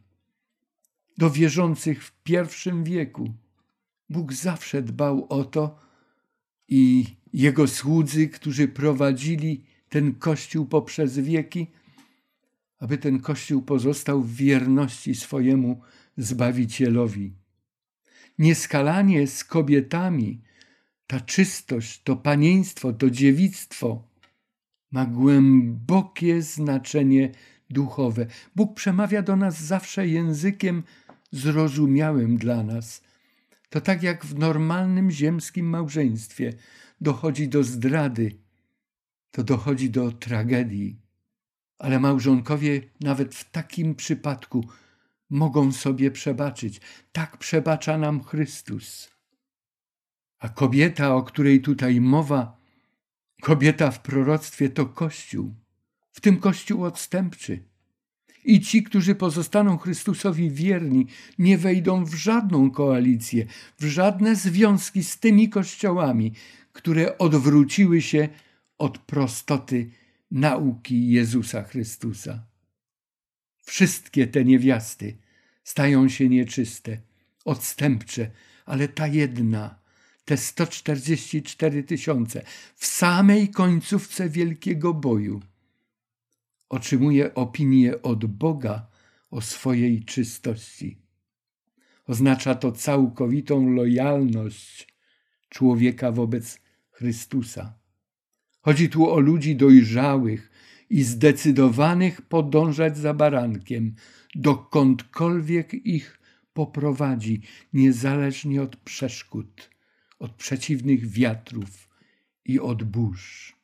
do 1.18 1.30
wierzących 1.30 2.04
w 2.04 2.24
pierwszym 2.24 2.84
wieku. 2.84 3.34
Bóg 4.10 4.34
zawsze 4.34 4.82
dbał 4.82 5.26
o 5.30 5.44
to 5.44 5.80
i 6.68 7.06
jego 7.34 7.68
słudzy, 7.68 8.28
którzy 8.28 8.68
prowadzili 8.68 9.64
ten 9.90 10.16
kościół 10.16 10.66
poprzez 10.66 11.20
wieki, 11.20 11.68
aby 12.80 12.98
ten 12.98 13.20
kościół 13.20 13.62
pozostał 13.62 14.22
w 14.22 14.36
wierności 14.36 15.16
swojemu 15.16 15.82
Zbawicielowi. 16.18 17.34
Nieskalanie 18.40 19.28
z 19.28 19.44
kobietami, 19.44 20.42
ta 21.08 21.20
czystość, 21.20 22.02
to 22.04 22.16
panieństwo, 22.16 22.94
to 22.94 23.10
dziewictwo 23.10 24.08
ma 24.92 25.06
głębokie 25.06 26.42
znaczenie 26.42 27.32
duchowe. 27.72 28.26
Bóg 28.56 28.76
przemawia 28.76 29.22
do 29.22 29.36
nas 29.36 29.62
zawsze 29.62 30.08
językiem 30.08 30.84
zrozumiałym 31.32 32.38
dla 32.38 32.64
nas 32.64 33.02
to 33.72 33.82
tak 33.82 34.04
jak 34.04 34.26
w 34.26 34.40
normalnym 34.40 35.12
ziemskim 35.12 35.70
małżeństwie 35.70 36.54
dochodzi 37.02 37.48
do 37.48 37.64
zdrady, 37.64 38.38
to 39.32 39.44
dochodzi 39.44 39.90
do 39.90 40.12
tragedii. 40.12 41.00
Ale 41.80 42.00
małżonkowie 42.00 42.82
nawet 43.02 43.36
w 43.36 43.52
takim 43.52 43.96
przypadku 43.96 44.68
mogą 45.30 45.72
sobie 45.72 46.12
przebaczyć. 46.12 46.82
Tak 47.12 47.38
przebacza 47.38 47.98
nam 47.98 48.24
Chrystus. 48.24 49.10
A 50.40 50.50
kobieta, 50.50 51.16
o 51.16 51.24
której 51.24 51.62
tutaj 51.62 52.02
mowa, 52.02 52.58
kobieta 53.42 53.92
w 53.92 54.02
proroctwie 54.02 54.70
to 54.70 54.86
Kościół, 54.86 55.54
w 56.12 56.22
tym 56.22 56.38
Kościół 56.38 56.86
odstępczy. 56.86 57.64
I 58.44 58.62
ci, 58.62 58.84
którzy 58.84 59.16
pozostaną 59.16 59.78
Chrystusowi 59.78 60.52
wierni, 60.52 61.08
nie 61.40 61.58
wejdą 61.58 62.06
w 62.06 62.14
żadną 62.14 62.72
koalicję, 62.72 63.46
w 63.80 63.86
żadne 63.86 64.36
związki 64.36 65.04
z 65.04 65.20
tymi 65.20 65.50
kościołami, 65.50 66.34
które 66.74 67.18
odwróciły 67.18 68.02
się 68.02 68.30
od 68.78 68.98
prostoty 68.98 69.90
nauki 70.32 71.08
Jezusa 71.08 71.64
Chrystusa. 71.64 72.46
Wszystkie 73.64 74.28
te 74.28 74.46
niewiasty 74.46 75.18
stają 75.64 76.10
się 76.10 76.30
nieczyste, 76.30 76.98
odstępcze, 77.46 78.32
ale 78.66 78.88
ta 78.88 79.08
jedna, 79.08 79.80
te 80.26 80.38
144 80.38 81.84
tysiące, 81.84 82.42
w 82.76 82.86
samej 82.86 83.50
końcówce 83.50 84.30
wielkiego 84.30 84.94
boju, 84.94 85.42
otrzymuje 86.72 87.34
opinię 87.34 88.02
od 88.02 88.26
Boga 88.26 88.88
o 89.32 89.42
swojej 89.42 90.04
czystości. 90.04 91.02
Oznacza 92.08 92.56
to 92.56 92.72
całkowitą 92.72 93.70
lojalność 93.70 94.88
człowieka 95.50 96.12
wobec 96.12 96.60
Chrystusa. 96.92 97.74
Chodzi 98.62 98.90
tu 98.90 99.10
o 99.10 99.20
ludzi 99.20 99.56
dojrzałych 99.56 100.52
i 100.90 101.04
zdecydowanych 101.04 102.22
podążać 102.22 102.98
za 102.98 103.14
barankiem, 103.14 103.96
dokądkolwiek 104.36 105.74
ich 105.74 106.20
poprowadzi, 106.54 107.42
niezależnie 107.74 108.62
od 108.62 108.76
przeszkód, 108.76 109.70
od 110.20 110.32
przeciwnych 110.32 111.08
wiatrów 111.10 111.90
i 112.46 112.60
od 112.60 112.84
burz. 112.84 113.61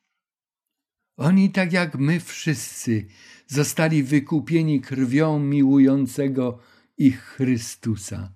Oni, 1.17 1.51
tak 1.51 1.73
jak 1.73 1.95
my 1.95 2.19
wszyscy, 2.19 3.05
zostali 3.47 4.03
wykupieni 4.03 4.81
krwią 4.81 5.39
miłującego 5.39 6.59
ich 6.97 7.19
Chrystusa. 7.19 8.33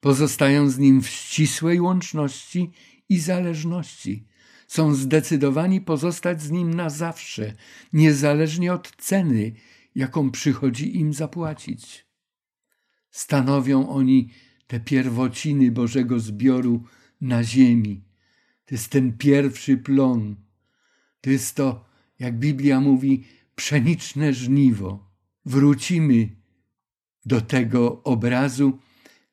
Pozostają 0.00 0.70
z 0.70 0.78
nim 0.78 1.02
w 1.02 1.08
ścisłej 1.08 1.80
łączności 1.80 2.70
i 3.08 3.18
zależności. 3.18 4.26
Są 4.66 4.94
zdecydowani 4.94 5.80
pozostać 5.80 6.42
z 6.42 6.50
nim 6.50 6.74
na 6.74 6.90
zawsze, 6.90 7.54
niezależnie 7.92 8.72
od 8.72 8.96
ceny, 8.96 9.52
jaką 9.94 10.30
przychodzi 10.30 10.96
im 10.96 11.12
zapłacić. 11.12 12.06
Stanowią 13.10 13.88
oni 13.88 14.30
te 14.66 14.80
pierwociny 14.80 15.70
Bożego 15.70 16.20
zbioru 16.20 16.84
na 17.20 17.44
ziemi. 17.44 18.04
To 18.64 18.74
jest 18.74 18.88
ten 18.88 19.18
pierwszy 19.18 19.76
plon. 19.76 20.36
To 21.20 21.30
jest 21.30 21.54
to, 21.56 21.84
jak 22.18 22.38
Biblia 22.38 22.80
mówi, 22.80 23.24
pszeniczne 23.56 24.34
żniwo. 24.34 25.10
Wrócimy 25.44 26.28
do 27.26 27.40
tego 27.40 28.02
obrazu, 28.02 28.78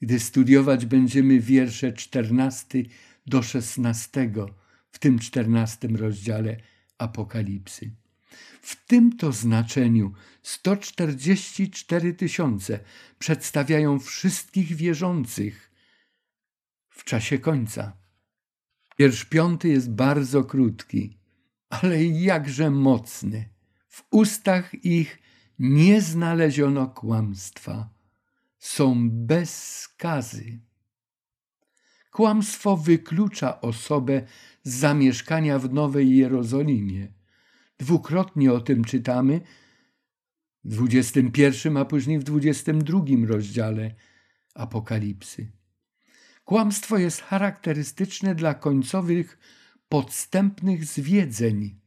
gdy 0.02 0.19
studiować 0.19 0.86
będziemy 0.86 1.39
wiersze 1.39 1.93
14 1.93 2.84
do 3.28 3.43
16 3.43 4.32
w 4.91 5.00
tym 5.00 5.19
14 5.19 5.88
rozdziale 5.88 6.58
Apokalipsy. 6.97 7.91
W 8.62 8.86
tym 8.88 9.17
to 9.17 9.32
znaczeniu 9.32 10.13
144 10.43 12.13
tysiące 12.13 12.80
przedstawiają 13.19 14.00
wszystkich 14.00 14.76
wierzących 14.76 15.71
w 16.89 17.04
czasie 17.04 17.39
końca. 17.39 17.97
Wiersz 19.00 19.26
piąty 19.26 19.67
jest 19.69 19.91
bardzo 19.91 20.43
krótki, 20.43 21.17
ale 21.69 22.06
jakże 22.06 22.69
mocny. 22.69 23.49
W 23.88 24.03
ustach 24.12 24.86
ich 24.86 25.19
nie 25.60 26.01
znaleziono 26.01 26.88
kłamstwa. 26.88 27.89
Są 28.60 29.10
bez 29.10 29.77
skazy. 29.77 30.60
Kłamstwo 32.12 32.77
wyklucza 32.77 33.62
osobę 33.62 34.21
z 34.63 34.73
zamieszkania 34.73 35.60
w 35.60 35.73
Nowej 35.73 36.17
Jerozolimie. 36.17 37.13
Dwukrotnie 37.77 38.53
o 38.53 38.62
tym 38.62 38.84
czytamy 38.84 39.41
w 40.63 40.75
21, 40.75 41.77
a 41.77 41.86
później 41.86 42.19
w 42.19 42.23
22 42.23 43.01
rozdziale 43.27 43.95
Apokalipsy. 44.56 45.51
Kłamstwo 46.45 46.97
jest 46.97 47.21
charakterystyczne 47.21 48.36
dla 48.36 48.53
końcowych, 48.53 49.38
podstępnych 49.89 50.86
zwiedzeń. 50.86 51.80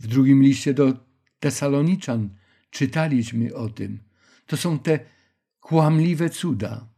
W 0.00 0.06
drugim 0.06 0.42
liście 0.42 0.74
do 0.74 0.92
Tesaloniczan 1.38 2.30
czytaliśmy 2.70 3.54
o 3.54 3.68
tym. 3.68 3.98
To 4.46 4.56
są 4.56 4.78
te 4.78 5.00
kłamliwe 5.60 6.30
cuda. 6.30 6.88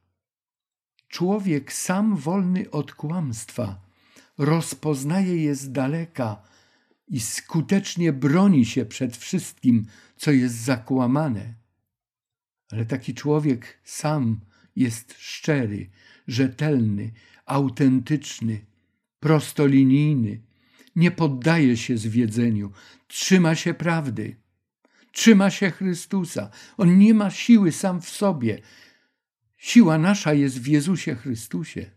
Człowiek 1.08 1.72
sam 1.72 2.16
wolny 2.16 2.70
od 2.70 2.94
kłamstwa 2.94 3.80
rozpoznaje 4.38 5.36
je 5.36 5.54
z 5.54 5.72
daleka 5.72 6.42
i 7.08 7.20
skutecznie 7.20 8.12
broni 8.12 8.66
się 8.66 8.86
przed 8.86 9.16
wszystkim, 9.16 9.86
co 10.16 10.30
jest 10.30 10.54
zakłamane. 10.54 11.54
Ale 12.70 12.86
taki 12.86 13.14
człowiek 13.14 13.80
sam 13.84 14.40
jest 14.76 15.14
szczery, 15.18 15.90
rzetelny, 16.28 17.12
autentyczny, 17.46 18.66
prostolinijny, 19.24 20.40
nie 20.96 21.10
poddaje 21.10 21.76
się 21.76 21.98
zwiedzeniu, 21.98 22.72
trzyma 23.06 23.54
się 23.54 23.74
prawdy, 23.74 24.36
trzyma 25.12 25.50
się 25.50 25.70
Chrystusa. 25.70 26.50
On 26.76 26.98
nie 26.98 27.14
ma 27.14 27.30
siły 27.30 27.72
sam 27.72 28.00
w 28.00 28.08
sobie. 28.08 28.60
Siła 29.56 29.98
nasza 29.98 30.34
jest 30.34 30.60
w 30.60 30.66
Jezusie 30.66 31.14
Chrystusie. 31.14 31.90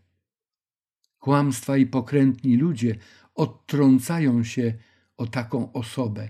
Kłamstwa 1.18 1.76
i 1.76 1.86
pokrętni 1.86 2.56
ludzie 2.56 2.96
odtrącają 3.34 4.44
się 4.44 4.74
o 5.16 5.26
taką 5.26 5.72
osobę. 5.72 6.28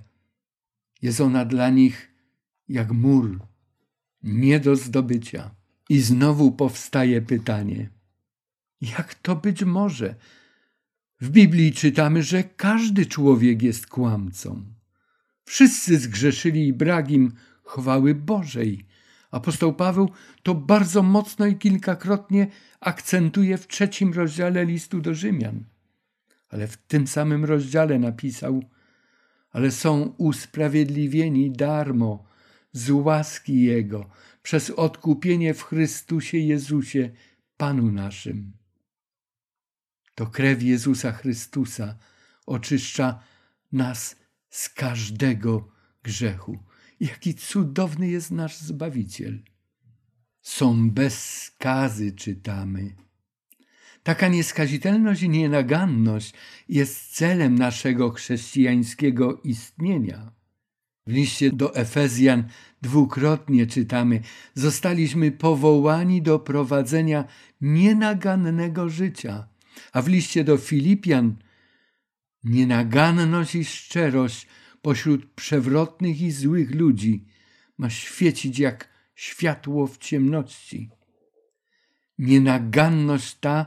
Jest 1.03 1.21
ona 1.21 1.45
dla 1.45 1.71
nich 1.71 2.13
jak 2.69 2.93
mur, 2.93 3.41
nie 4.23 4.61
do 4.61 4.77
zdobycia. 4.77 5.51
I 5.89 6.01
znowu 6.01 6.53
powstaje 6.53 7.23
pytanie: 7.23 7.91
jak 8.81 9.15
to 9.15 9.37
być 9.37 9.65
może? 9.65 10.15
W 11.21 11.31
Biblii 11.31 11.73
czytamy, 11.73 12.23
że 12.23 12.45
każdy 12.45 13.07
człowiek 13.07 13.63
jest 13.63 13.87
kłamcą. 13.87 14.65
Wszyscy 15.45 15.99
zgrzeszyli 15.99 16.67
i 16.67 16.73
brak 16.73 17.11
im 17.11 17.33
chwały 17.65 18.15
Bożej. 18.15 18.87
Apostoł 19.31 19.73
Paweł 19.73 20.11
to 20.43 20.55
bardzo 20.55 21.03
mocno 21.03 21.47
i 21.47 21.57
kilkakrotnie 21.57 22.47
akcentuje 22.81 23.59
w 23.59 23.67
trzecim 23.67 24.13
rozdziale 24.13 24.65
listu 24.65 25.01
do 25.01 25.15
Rzymian. 25.15 25.65
Ale 26.49 26.69
w 26.69 26.77
tym 26.77 27.07
samym 27.07 27.45
rozdziale 27.45 27.99
napisał: 27.99 28.65
Ale 29.51 29.71
są 29.71 30.15
usprawiedliwieni 30.19 31.51
darmo 31.51 32.25
z 32.73 32.91
łaski 32.91 33.63
Jego 33.63 34.11
przez 34.43 34.71
odkupienie 34.71 35.55
w 35.55 35.63
Chrystusie 35.63 36.39
Jezusie, 36.39 37.11
Panu 37.57 37.93
naszym. 37.93 38.58
To 40.19 40.27
krew 40.27 40.63
Jezusa 40.63 41.13
Chrystusa 41.13 41.97
oczyszcza 42.47 43.21
nas 43.73 44.17
z 44.51 44.69
każdego 44.69 45.69
grzechu. 46.03 46.59
Jaki 47.01 47.35
cudowny 47.35 48.09
jest 48.09 48.31
nasz 48.31 48.57
Zbawiciel. 48.57 49.43
Są 50.43 50.91
bez 50.91 51.43
skazy, 51.43 52.13
czytamy. 52.13 52.95
Taka 54.03 54.29
nieskazitelność 54.29 55.23
i 55.23 55.29
nienaganność 55.29 56.35
jest 56.69 57.15
celem 57.17 57.55
naszego 57.55 58.11
chrześcijańskiego 58.11 59.41
istnienia. 59.45 60.33
W 61.07 61.13
liście 61.13 61.53
do 61.53 61.75
Efezjan 61.75 62.45
dwukrotnie 62.83 63.67
czytamy: 63.67 64.21
Zostaliśmy 64.55 65.33
powołani 65.33 66.23
do 66.23 66.39
prowadzenia 66.39 67.25
nienagannego 67.61 68.89
życia. 68.89 69.49
A 69.93 70.03
w 70.03 70.09
liście 70.09 70.45
do 70.45 70.57
Filipian 70.57 71.37
nienaganność 72.45 73.55
i 73.55 73.65
szczerość 73.65 74.47
pośród 74.83 75.27
przewrotnych 75.27 76.21
i 76.21 76.31
złych 76.31 76.75
ludzi 76.75 77.25
ma 77.79 77.91
świecić 77.91 78.59
jak 78.59 78.89
światło 79.15 79.87
w 79.87 79.99
ciemności. 79.99 80.91
Nienaganność 82.19 83.35
ta 83.35 83.67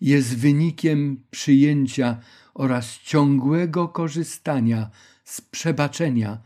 jest 0.00 0.36
wynikiem 0.36 1.24
przyjęcia 1.30 2.20
oraz 2.54 2.98
ciągłego 2.98 3.88
korzystania 3.88 4.90
z 5.24 5.40
przebaczenia 5.40 6.42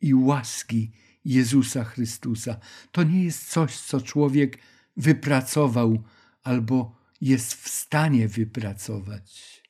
i 0.00 0.14
łaski 0.14 0.92
Jezusa 1.24 1.84
Chrystusa. 1.84 2.56
To 2.92 3.02
nie 3.02 3.24
jest 3.24 3.50
coś, 3.50 3.78
co 3.80 4.00
człowiek 4.00 4.58
wypracował 4.96 6.02
albo 6.42 6.99
jest 7.20 7.54
w 7.54 7.68
stanie 7.68 8.28
wypracować. 8.28 9.60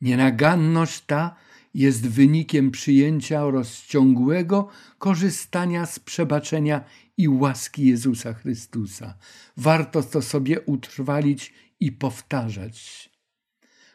Nienaganność 0.00 1.00
ta 1.00 1.36
jest 1.74 2.08
wynikiem 2.08 2.70
przyjęcia 2.70 3.44
oraz 3.44 3.86
ciągłego 3.86 4.68
korzystania 4.98 5.86
z 5.86 5.98
przebaczenia 5.98 6.84
i 7.16 7.28
łaski 7.28 7.86
Jezusa 7.86 8.34
Chrystusa. 8.34 9.18
Warto 9.56 10.02
to 10.02 10.22
sobie 10.22 10.60
utrwalić 10.60 11.52
i 11.80 11.92
powtarzać. 11.92 13.10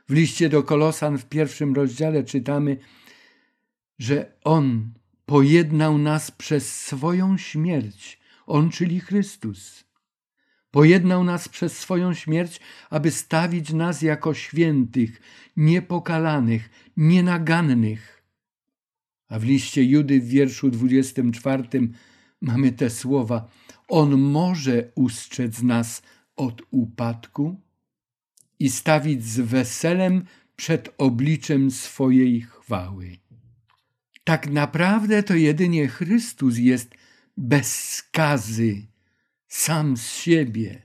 W 0.10 0.14
liście 0.14 0.50
do 0.50 0.64
Kolosan 0.64 1.18
w 1.18 1.26
pierwszym 1.26 1.74
rozdziale 1.74 2.24
czytamy, 2.24 2.78
że 4.00 4.34
On 4.44 4.94
pojednał 5.26 5.98
nas 5.98 6.32
przez 6.32 6.82
swoją 6.82 7.38
śmierć, 7.38 8.20
On, 8.46 8.70
czyli 8.70 9.00
Chrystus. 9.00 9.85
Pojednał 10.76 11.24
nas 11.24 11.50
przez 11.50 11.78
swoją 11.78 12.14
śmierć, 12.14 12.60
aby 12.90 13.12
stawić 13.12 13.74
nas 13.74 14.02
jako 14.02 14.34
świętych, 14.34 15.22
niepokalanych, 15.58 16.70
nienagannych. 16.98 18.24
A 19.28 19.40
w 19.40 19.44
liście 19.44 19.84
Judy 19.84 20.22
w 20.22 20.28
wierszu 20.28 20.70
24 20.70 21.64
mamy 22.42 22.72
te 22.72 22.90
słowa: 22.90 23.50
On 23.88 24.18
może 24.22 24.92
ustrzec 24.96 25.62
nas 25.62 26.02
od 26.36 26.62
upadku 26.72 27.62
i 28.60 28.70
stawić 28.70 29.26
z 29.26 29.40
weselem 29.40 30.26
przed 30.56 30.96
obliczem 30.98 31.72
swojej 31.72 32.42
chwały. 32.42 33.18
Tak 34.24 34.50
naprawdę 34.50 35.24
to 35.24 35.36
jedynie 35.36 35.88
Chrystus 35.88 36.58
jest 36.58 36.96
bez 37.38 37.94
skazy, 37.94 38.95
sam 39.48 39.98
z 39.98 40.08
siebie. 40.08 40.82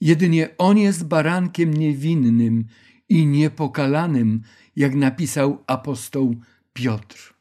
Jedynie 0.00 0.48
On 0.58 0.78
jest 0.78 1.04
barankiem 1.04 1.74
niewinnym 1.74 2.64
i 3.08 3.26
niepokalanym, 3.26 4.42
jak 4.76 4.94
napisał 4.94 5.64
apostoł 5.66 6.36
Piotr. 6.72 7.34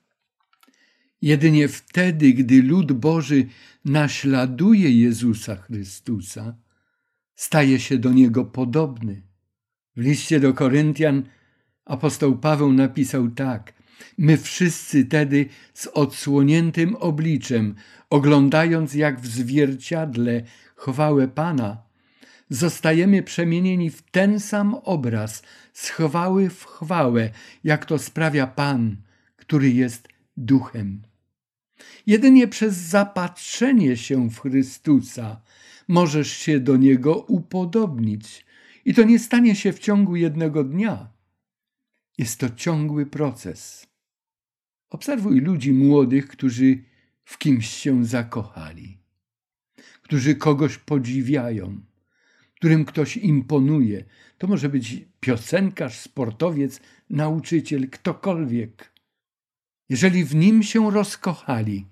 Jedynie 1.21 1.67
wtedy, 1.67 2.33
gdy 2.33 2.61
lud 2.61 2.91
Boży 2.91 3.45
naśladuje 3.85 5.01
Jezusa 5.01 5.55
Chrystusa, 5.55 6.55
staje 7.35 7.79
się 7.79 7.97
do 7.97 8.13
Niego 8.13 8.45
podobny. 8.45 9.21
W 9.95 10.01
liście 10.01 10.39
do 10.39 10.53
Koryntian 10.53 11.23
apostoł 11.85 12.37
Paweł 12.37 12.73
napisał 12.73 13.29
tak: 13.29 13.73
My 14.17 14.37
wszyscy 14.37 15.05
tedy 15.05 15.45
z 15.73 15.87
odsłoniętym 15.87 16.95
obliczem, 16.95 17.75
oglądając 18.09 18.93
jak 18.93 19.21
w 19.21 19.27
zwierciadle 19.27 20.41
chwałę 20.75 21.27
Pana, 21.27 21.83
zostajemy 22.49 23.23
przemienieni 23.23 23.89
w 23.89 24.01
ten 24.01 24.39
sam 24.39 24.75
obraz, 24.83 25.43
z 25.73 25.89
chwały 25.89 26.49
w 26.49 26.65
chwałę, 26.65 27.29
jak 27.63 27.85
to 27.85 27.99
sprawia 27.99 28.47
Pan, 28.47 28.95
który 29.35 29.69
jest 29.71 30.07
duchem. 30.37 31.01
Jedynie 32.07 32.47
przez 32.47 32.75
zapatrzenie 32.75 33.97
się 33.97 34.29
w 34.29 34.39
Chrystusa 34.39 35.41
możesz 35.87 36.31
się 36.31 36.59
do 36.59 36.77
Niego 36.77 37.15
upodobnić. 37.15 38.45
I 38.85 38.93
to 38.93 39.03
nie 39.03 39.19
stanie 39.19 39.55
się 39.55 39.73
w 39.73 39.79
ciągu 39.79 40.15
jednego 40.15 40.63
dnia. 40.63 41.07
Jest 42.17 42.39
to 42.39 42.49
ciągły 42.49 43.05
proces. 43.05 43.88
Obserwuj 44.89 45.39
ludzi 45.41 45.73
młodych, 45.73 46.27
którzy 46.27 46.83
w 47.25 47.37
kimś 47.37 47.67
się 47.69 48.05
zakochali, 48.05 48.97
którzy 50.01 50.35
kogoś 50.35 50.77
podziwiają, 50.77 51.81
którym 52.55 52.85
ktoś 52.85 53.17
imponuje. 53.17 54.05
To 54.37 54.47
może 54.47 54.69
być 54.69 55.05
piosenkarz, 55.19 55.99
sportowiec, 55.99 56.81
nauczyciel, 57.09 57.89
ktokolwiek. 57.89 58.93
Jeżeli 59.89 60.25
w 60.25 60.35
nim 60.35 60.63
się 60.63 60.91
rozkochali, 60.91 61.85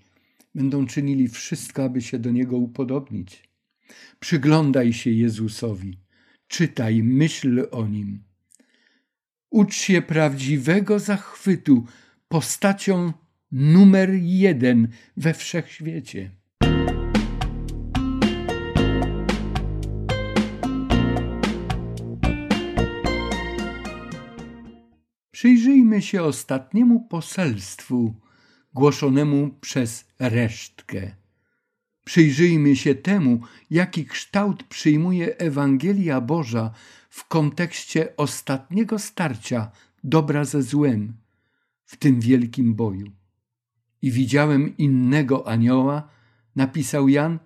będą 0.55 0.85
czynili 0.87 1.27
wszystko, 1.27 1.83
aby 1.83 2.01
się 2.01 2.19
do 2.19 2.31
niego 2.31 2.57
upodobnić. 2.57 3.49
Przyglądaj 4.19 4.93
się 4.93 5.11
Jezusowi, 5.11 5.97
czytaj, 6.47 7.03
myśl 7.03 7.67
o 7.71 7.87
nim. 7.87 8.23
Ucz 9.49 9.75
się 9.75 10.01
prawdziwego 10.01 10.99
zachwytu 10.99 11.85
postacią 12.27 13.13
numer 13.51 14.13
jeden 14.13 14.87
we 15.17 15.33
wszechświecie. 15.33 16.31
Przyjrzyjmy 25.31 26.01
się 26.01 26.23
ostatniemu 26.23 26.99
poselstwu 26.99 28.13
głoszonemu 28.73 29.49
przez 29.61 30.05
resztkę. 30.19 31.11
Przyjrzyjmy 32.03 32.75
się 32.75 32.95
temu, 32.95 33.39
jaki 33.69 34.05
kształt 34.05 34.63
przyjmuje 34.63 35.37
Ewangelia 35.37 36.21
Boża 36.21 36.71
w 37.09 37.27
kontekście 37.27 38.17
ostatniego 38.17 38.99
starcia 38.99 39.71
dobra 40.03 40.45
ze 40.45 40.61
złem 40.61 41.13
w 41.87 41.97
tym 41.97 42.19
wielkim 42.19 42.75
boju. 42.75 43.11
I 44.01 44.11
widziałem 44.11 44.77
innego 44.77 45.47
anioła, 45.47 46.09
napisał 46.55 47.09
Jan, 47.09 47.39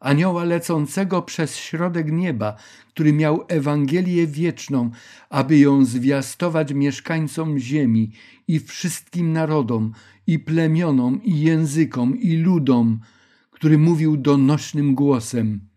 anioła 0.00 0.44
lecącego 0.44 1.22
przez 1.22 1.56
środek 1.56 2.12
nieba, 2.12 2.56
który 2.88 3.12
miał 3.12 3.44
Ewangelię 3.48 4.26
wieczną, 4.26 4.90
aby 5.30 5.58
ją 5.58 5.84
zwiastować 5.84 6.72
mieszkańcom 6.72 7.58
ziemi 7.58 8.12
i 8.48 8.60
wszystkim 8.60 9.32
narodom, 9.32 9.92
i 10.26 10.38
plemionom, 10.38 11.22
i 11.22 11.40
językom, 11.40 12.20
i 12.20 12.36
ludom, 12.36 13.00
który 13.50 13.78
mówił 13.78 14.16
donośnym 14.16 14.94
głosem: 14.94 15.68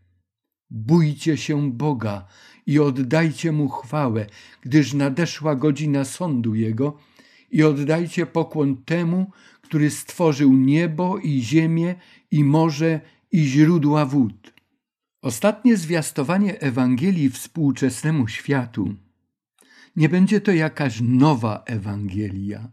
Bójcie 0.69 1.37
się 1.37 1.71
Boga 1.71 2.25
i 2.65 2.79
oddajcie 2.79 3.51
mu 3.51 3.69
chwałę, 3.69 4.25
gdyż 4.61 4.93
nadeszła 4.93 5.55
godzina 5.55 6.05
sądu 6.05 6.55
jego, 6.55 6.97
i 7.51 7.63
oddajcie 7.63 8.25
pokłon 8.25 8.77
temu, 8.77 9.31
który 9.61 9.89
stworzył 9.89 10.53
niebo 10.53 11.17
i 11.17 11.41
ziemię, 11.41 11.95
i 12.31 12.43
morze, 12.43 13.01
i 13.31 13.43
źródła 13.45 14.05
wód. 14.05 14.53
Ostatnie 15.21 15.77
zwiastowanie 15.77 16.59
Ewangelii 16.59 17.29
współczesnemu 17.29 18.27
światu 18.27 18.95
nie 19.95 20.09
będzie 20.09 20.41
to 20.41 20.51
jakaś 20.51 21.01
nowa 21.01 21.63
Ewangelia. 21.65 22.69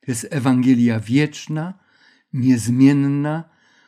To 0.00 0.10
jest 0.10 0.26
Ewangelia 0.30 1.00
wieczna, 1.00 1.74
niezmienna, 2.32 3.44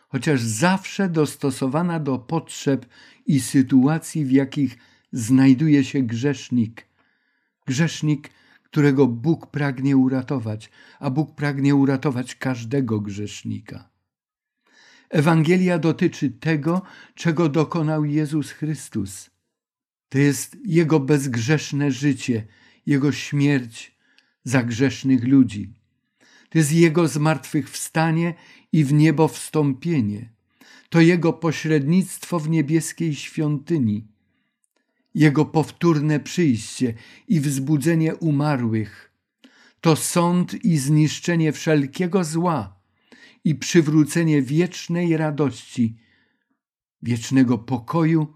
chociaż 0.09 0.41
zawsze 0.41 1.09
dostosowana 1.09 2.01
do 2.01 2.19
potrzeb 2.19 2.87
i 3.27 3.41
sytuacji, 3.41 4.25
w 4.25 4.31
jakich 4.31 4.79
znajduje 5.13 5.85
się 5.85 6.03
grzesznik. 6.03 6.87
Grzesznik, 7.67 8.31
którego 8.71 9.07
Bóg 9.07 9.47
pragnie 9.47 9.97
uratować, 9.97 10.71
a 11.01 11.11
Bóg 11.11 11.35
pragnie 11.35 11.75
uratować 11.75 12.35
każdego 12.35 13.01
grzesznika. 13.01 13.91
Ewangelia 15.11 15.79
dotyczy 15.79 16.31
tego, 16.31 16.83
czego 17.15 17.49
dokonał 17.49 18.05
Jezus 18.05 18.51
Chrystus. 18.51 19.31
To 20.09 20.19
jest 20.19 20.57
Jego 20.65 21.01
bezgrzeszne 21.01 21.91
życie, 21.91 22.47
Jego 22.87 23.13
śmierć 23.13 23.99
za 24.45 24.63
grzesznych 24.63 25.25
ludzi. 25.25 25.75
To 26.51 26.59
jest 26.59 26.73
Jego 26.73 27.09
zmartwychwstanie 27.09 28.35
i 28.73 28.85
w 28.85 28.93
niebo 28.93 29.29
wstąpienie. 29.29 30.33
To 30.89 31.01
Jego 31.01 31.33
pośrednictwo 31.33 32.39
w 32.39 32.49
niebieskiej 32.49 33.15
świątyni. 33.15 34.09
Jego 35.19 35.45
powtórne 35.45 36.21
przyjście 36.21 36.95
i 37.29 37.41
wzbudzenie 37.41 38.17
umarłych. 38.17 39.13
To 39.81 39.97
sąd 39.97 40.65
i 40.65 40.79
zniszczenie 40.79 41.53
wszelkiego 41.53 42.25
zła 42.25 42.81
i 43.45 43.55
przywrócenie 43.55 44.43
wiecznej 44.43 45.17
radości, 45.17 45.97
wiecznego 47.03 47.59
pokoju 47.59 48.35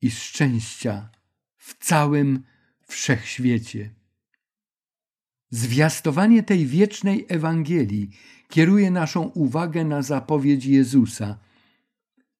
i 0.00 0.10
szczęścia 0.10 1.10
w 1.56 1.84
całym 1.84 2.42
wszechświecie. 2.86 3.94
Zwiastowanie 5.50 6.42
tej 6.42 6.66
wiecznej 6.66 7.26
Ewangelii 7.28 8.10
kieruje 8.48 8.90
naszą 8.90 9.22
uwagę 9.22 9.84
na 9.84 10.02
zapowiedź 10.02 10.64
Jezusa 10.64 11.38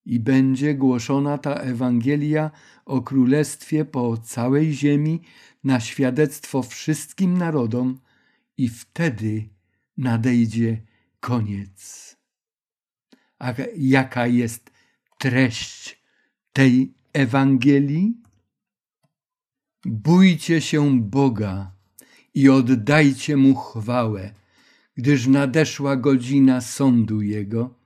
i 0.05 0.21
będzie 0.21 0.75
głoszona 0.75 1.39
ta 1.39 1.55
Ewangelia 1.55 2.51
o 2.85 3.03
Królestwie 3.03 3.85
po 3.85 4.17
całej 4.17 4.73
ziemi 4.73 5.21
na 5.65 5.81
świadectwo 5.81 6.63
wszystkim 6.63 7.39
narodom 7.39 8.01
i 8.57 8.69
wtedy 8.69 9.49
nadejdzie 9.97 10.83
koniec. 11.21 12.17
A 13.39 13.55
jaka 13.77 14.27
jest 14.27 14.71
treść 15.19 16.03
tej 16.53 16.95
Ewangelii? 17.13 18.23
Bójcie 19.85 20.61
się 20.61 21.01
Boga 21.01 21.73
i 22.35 22.49
oddajcie 22.49 23.37
Mu 23.37 23.55
chwałę, 23.55 24.35
gdyż 24.97 25.27
nadeszła 25.27 25.97
godzina 25.97 26.61
sądu 26.61 27.23
Jego 27.23 27.82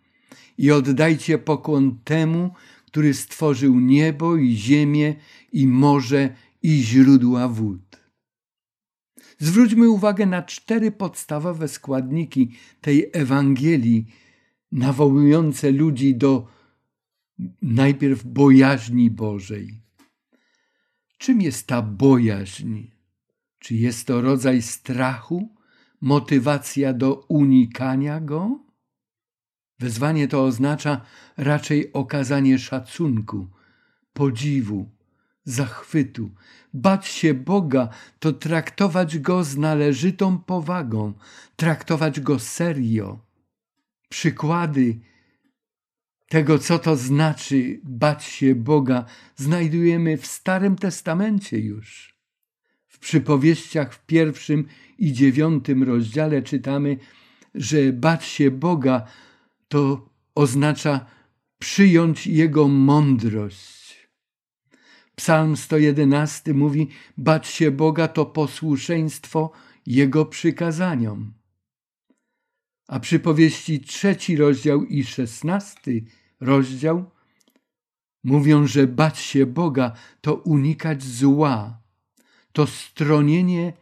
i 0.58 0.70
oddajcie 0.70 1.38
pokłon 1.38 1.98
temu, 2.04 2.50
który 2.86 3.14
stworzył 3.14 3.80
niebo 3.80 4.36
i 4.36 4.56
ziemię 4.56 5.14
i 5.52 5.66
morze 5.66 6.34
i 6.62 6.82
źródła 6.82 7.48
wód. 7.48 8.00
Zwróćmy 9.38 9.90
uwagę 9.90 10.26
na 10.26 10.42
cztery 10.42 10.90
podstawowe 10.90 11.68
składniki 11.68 12.50
tej 12.80 13.10
Ewangelii, 13.12 14.06
nawołujące 14.72 15.70
ludzi 15.70 16.14
do 16.14 16.48
najpierw 17.62 18.24
bojaźni 18.24 19.10
Bożej. 19.10 19.80
Czym 21.18 21.40
jest 21.42 21.66
ta 21.66 21.82
bojaźń? 21.82 22.82
Czy 23.58 23.74
jest 23.74 24.06
to 24.06 24.20
rodzaj 24.20 24.62
strachu, 24.62 25.54
motywacja 26.00 26.92
do 26.92 27.14
unikania 27.28 28.20
go? 28.20 28.65
Wezwanie 29.78 30.28
to 30.28 30.44
oznacza 30.44 31.00
raczej 31.36 31.92
okazanie 31.92 32.58
szacunku, 32.58 33.48
podziwu, 34.12 34.90
zachwytu. 35.44 36.30
Bać 36.74 37.06
się 37.06 37.34
Boga 37.34 37.88
to 38.18 38.32
traktować 38.32 39.18
Go 39.18 39.44
z 39.44 39.56
należytą 39.56 40.38
powagą, 40.38 41.12
traktować 41.56 42.20
Go 42.20 42.38
serio. 42.38 43.18
Przykłady 44.08 44.98
tego, 46.28 46.58
co 46.58 46.78
to 46.78 46.96
znaczy 46.96 47.80
bać 47.84 48.24
się 48.24 48.54
Boga, 48.54 49.04
znajdujemy 49.36 50.16
w 50.16 50.26
Starym 50.26 50.76
Testamencie 50.76 51.58
już. 51.58 52.16
W 52.88 52.98
przypowieściach 52.98 53.94
w 53.94 54.06
pierwszym 54.06 54.68
i 54.98 55.12
dziewiątym 55.12 55.82
rozdziale 55.82 56.42
czytamy, 56.42 56.96
że 57.54 57.92
bać 57.92 58.24
się 58.24 58.50
Boga 58.50 59.06
to 59.68 60.08
oznacza 60.34 61.06
przyjąć 61.58 62.26
Jego 62.26 62.68
mądrość. 62.68 64.08
Psalm 65.16 65.56
111 65.56 66.54
mówi: 66.54 66.88
Bać 67.18 67.46
się 67.46 67.70
Boga 67.70 68.08
to 68.08 68.26
posłuszeństwo 68.26 69.50
Jego 69.86 70.26
przykazaniom. 70.26 71.34
A 72.88 73.00
przypowieści 73.00 73.80
trzeci 73.80 74.36
rozdział 74.36 74.84
i 74.84 75.04
szesnasty 75.04 76.04
rozdział 76.40 77.10
mówią, 78.26 78.66
że 78.66 78.86
bać 78.86 79.18
się 79.18 79.46
Boga 79.46 79.92
to 80.20 80.34
unikać 80.34 81.02
zła, 81.02 81.80
to 82.52 82.66
stronienie 82.66 83.72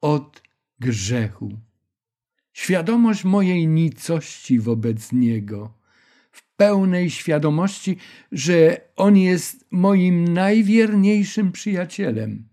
od 0.00 0.42
grzechu. 0.80 1.58
Świadomość 2.54 3.24
mojej 3.24 3.66
nicości 3.66 4.58
wobec 4.60 5.12
Niego, 5.12 5.74
w 6.32 6.56
pełnej 6.56 7.10
świadomości, 7.10 7.96
że 8.32 8.80
On 8.96 9.16
jest 9.16 9.66
moim 9.70 10.28
najwierniejszym 10.28 11.52
przyjacielem, 11.52 12.48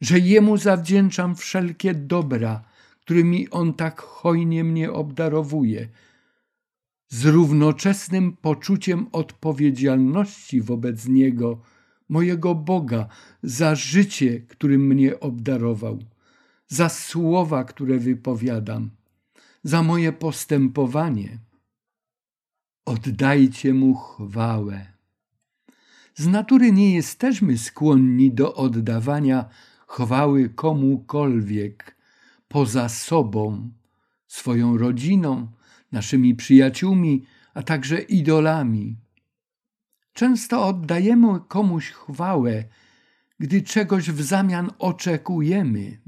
że 0.00 0.18
Jemu 0.18 0.56
zawdzięczam 0.56 1.36
wszelkie 1.36 1.94
dobra, 1.94 2.64
którymi 3.00 3.50
On 3.50 3.74
tak 3.74 4.00
hojnie 4.00 4.64
mnie 4.64 4.92
obdarowuje, 4.92 5.88
z 7.08 7.24
równoczesnym 7.24 8.36
poczuciem 8.36 9.06
odpowiedzialności 9.12 10.60
wobec 10.60 11.08
Niego, 11.08 11.60
mojego 12.08 12.54
Boga, 12.54 13.08
za 13.42 13.74
życie, 13.74 14.40
którym 14.40 14.86
mnie 14.86 15.20
obdarował, 15.20 15.98
za 16.68 16.88
słowa, 16.88 17.64
które 17.64 17.98
wypowiadam, 17.98 18.90
za 19.64 19.82
moje 19.82 20.12
postępowanie. 20.12 21.38
Oddajcie 22.86 23.74
Mu 23.74 23.94
chwałę. 23.94 24.86
Z 26.14 26.26
natury 26.26 26.72
nie 26.72 26.94
jesteśmy 26.94 27.58
skłonni 27.58 28.32
do 28.32 28.54
oddawania 28.54 29.48
chwały 29.86 30.48
komukolwiek 30.48 31.96
poza 32.48 32.88
sobą, 32.88 33.70
swoją 34.26 34.78
rodziną, 34.78 35.48
naszymi 35.92 36.34
przyjaciółmi, 36.34 37.26
a 37.54 37.62
także 37.62 38.00
idolami. 38.00 38.96
Często 40.12 40.66
oddajemy 40.66 41.40
komuś 41.48 41.90
chwałę, 41.90 42.64
gdy 43.38 43.62
czegoś 43.62 44.10
w 44.10 44.22
zamian 44.22 44.70
oczekujemy. 44.78 46.03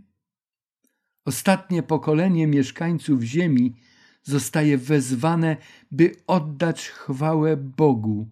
Ostatnie 1.27 1.83
pokolenie 1.83 2.47
mieszkańców 2.47 3.23
Ziemi 3.23 3.75
zostaje 4.23 4.79
wezwane, 4.79 5.57
by 5.91 6.15
oddać 6.27 6.89
chwałę 6.89 7.57
Bogu 7.57 8.29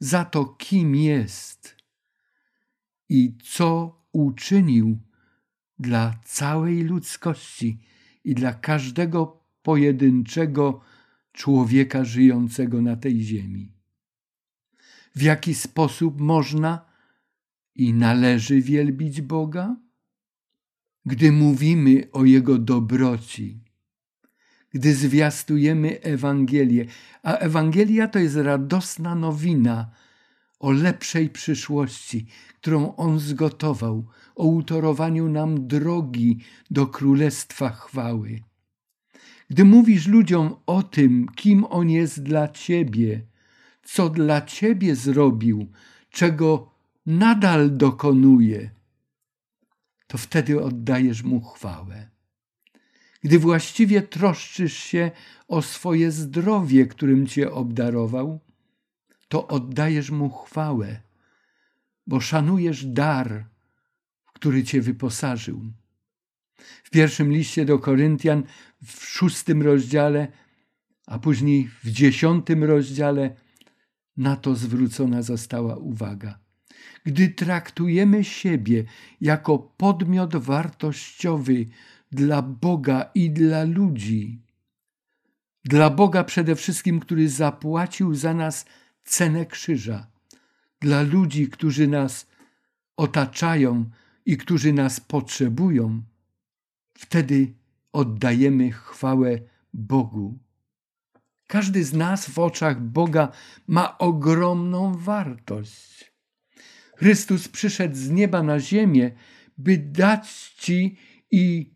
za 0.00 0.24
to, 0.24 0.44
kim 0.44 0.94
jest 0.94 1.76
i 3.08 3.38
co 3.42 4.00
uczynił 4.12 4.98
dla 5.78 6.14
całej 6.24 6.82
ludzkości 6.82 7.80
i 8.24 8.34
dla 8.34 8.52
każdego 8.52 9.40
pojedynczego 9.62 10.80
człowieka 11.32 12.04
żyjącego 12.04 12.82
na 12.82 12.96
tej 12.96 13.22
ziemi. 13.22 13.72
W 15.14 15.22
jaki 15.22 15.54
sposób 15.54 16.20
można 16.20 16.84
i 17.74 17.94
należy 17.94 18.60
wielbić 18.60 19.20
Boga? 19.22 19.87
Gdy 21.08 21.32
mówimy 21.32 22.08
o 22.12 22.24
Jego 22.24 22.58
dobroci, 22.58 23.60
gdy 24.70 24.94
zwiastujemy 24.94 26.00
Ewangelię, 26.00 26.86
a 27.22 27.36
Ewangelia 27.36 28.08
to 28.08 28.18
jest 28.18 28.36
radosna 28.36 29.14
nowina 29.14 29.90
o 30.60 30.70
lepszej 30.70 31.30
przyszłości, 31.30 32.26
którą 32.60 32.96
On 32.96 33.18
zgotował, 33.18 34.06
o 34.36 34.46
utorowaniu 34.46 35.28
nam 35.28 35.66
drogi 35.66 36.38
do 36.70 36.86
Królestwa 36.86 37.68
Chwały. 37.68 38.40
Gdy 39.50 39.64
mówisz 39.64 40.06
ludziom 40.06 40.54
o 40.66 40.82
tym, 40.82 41.26
kim 41.36 41.64
On 41.64 41.90
jest 41.90 42.22
dla 42.22 42.48
Ciebie, 42.48 43.20
co 43.82 44.08
dla 44.08 44.42
Ciebie 44.42 44.96
zrobił, 44.96 45.66
czego 46.10 46.70
nadal 47.06 47.76
dokonuje, 47.76 48.77
to 50.08 50.18
wtedy 50.18 50.62
oddajesz 50.62 51.22
Mu 51.22 51.40
chwałę. 51.40 52.08
Gdy 53.22 53.38
właściwie 53.38 54.02
troszczysz 54.02 54.76
się 54.76 55.10
o 55.48 55.62
swoje 55.62 56.10
zdrowie, 56.10 56.86
którym 56.86 57.26
Cię 57.26 57.52
obdarował, 57.52 58.40
to 59.28 59.46
oddajesz 59.48 60.10
Mu 60.10 60.30
chwałę, 60.30 61.00
bo 62.06 62.20
szanujesz 62.20 62.86
dar, 62.86 63.48
który 64.32 64.64
Cię 64.64 64.80
wyposażył. 64.80 65.72
W 66.84 66.90
pierwszym 66.90 67.32
liście 67.32 67.64
do 67.64 67.78
Koryntian, 67.78 68.42
w 68.84 69.04
szóstym 69.04 69.62
rozdziale, 69.62 70.28
a 71.06 71.18
później 71.18 71.68
w 71.84 71.90
dziesiątym 71.90 72.64
rozdziale, 72.64 73.36
na 74.16 74.36
to 74.36 74.54
zwrócona 74.54 75.22
została 75.22 75.76
uwaga. 75.76 76.47
Gdy 77.08 77.28
traktujemy 77.28 78.24
siebie 78.24 78.84
jako 79.20 79.58
podmiot 79.58 80.36
wartościowy 80.36 81.66
dla 82.12 82.42
Boga 82.42 83.10
i 83.14 83.30
dla 83.30 83.64
ludzi, 83.64 84.42
dla 85.64 85.90
Boga 85.90 86.24
przede 86.24 86.56
wszystkim, 86.56 87.00
który 87.00 87.28
zapłacił 87.28 88.14
za 88.14 88.34
nas 88.34 88.64
cenę 89.04 89.46
krzyża, 89.46 90.06
dla 90.80 91.02
ludzi, 91.02 91.48
którzy 91.48 91.88
nas 91.88 92.26
otaczają 92.96 93.90
i 94.26 94.36
którzy 94.36 94.72
nas 94.72 95.00
potrzebują, 95.00 96.02
wtedy 96.94 97.54
oddajemy 97.92 98.72
chwałę 98.72 99.38
Bogu. 99.74 100.38
Każdy 101.46 101.84
z 101.84 101.92
nas 101.92 102.30
w 102.30 102.38
oczach 102.38 102.80
Boga 102.80 103.32
ma 103.66 103.98
ogromną 103.98 104.94
wartość. 104.94 106.07
Chrystus 106.98 107.48
przyszedł 107.48 107.96
z 107.96 108.10
nieba 108.10 108.42
na 108.42 108.60
ziemię, 108.60 109.10
by 109.58 109.78
dać 109.78 110.54
Ci 110.58 110.96
i 111.30 111.70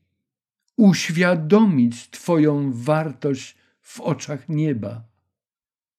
uświadomić 0.77 2.11
Twoją 2.11 2.73
wartość 2.73 3.57
w 3.81 4.01
oczach 4.01 4.49
nieba. 4.49 5.05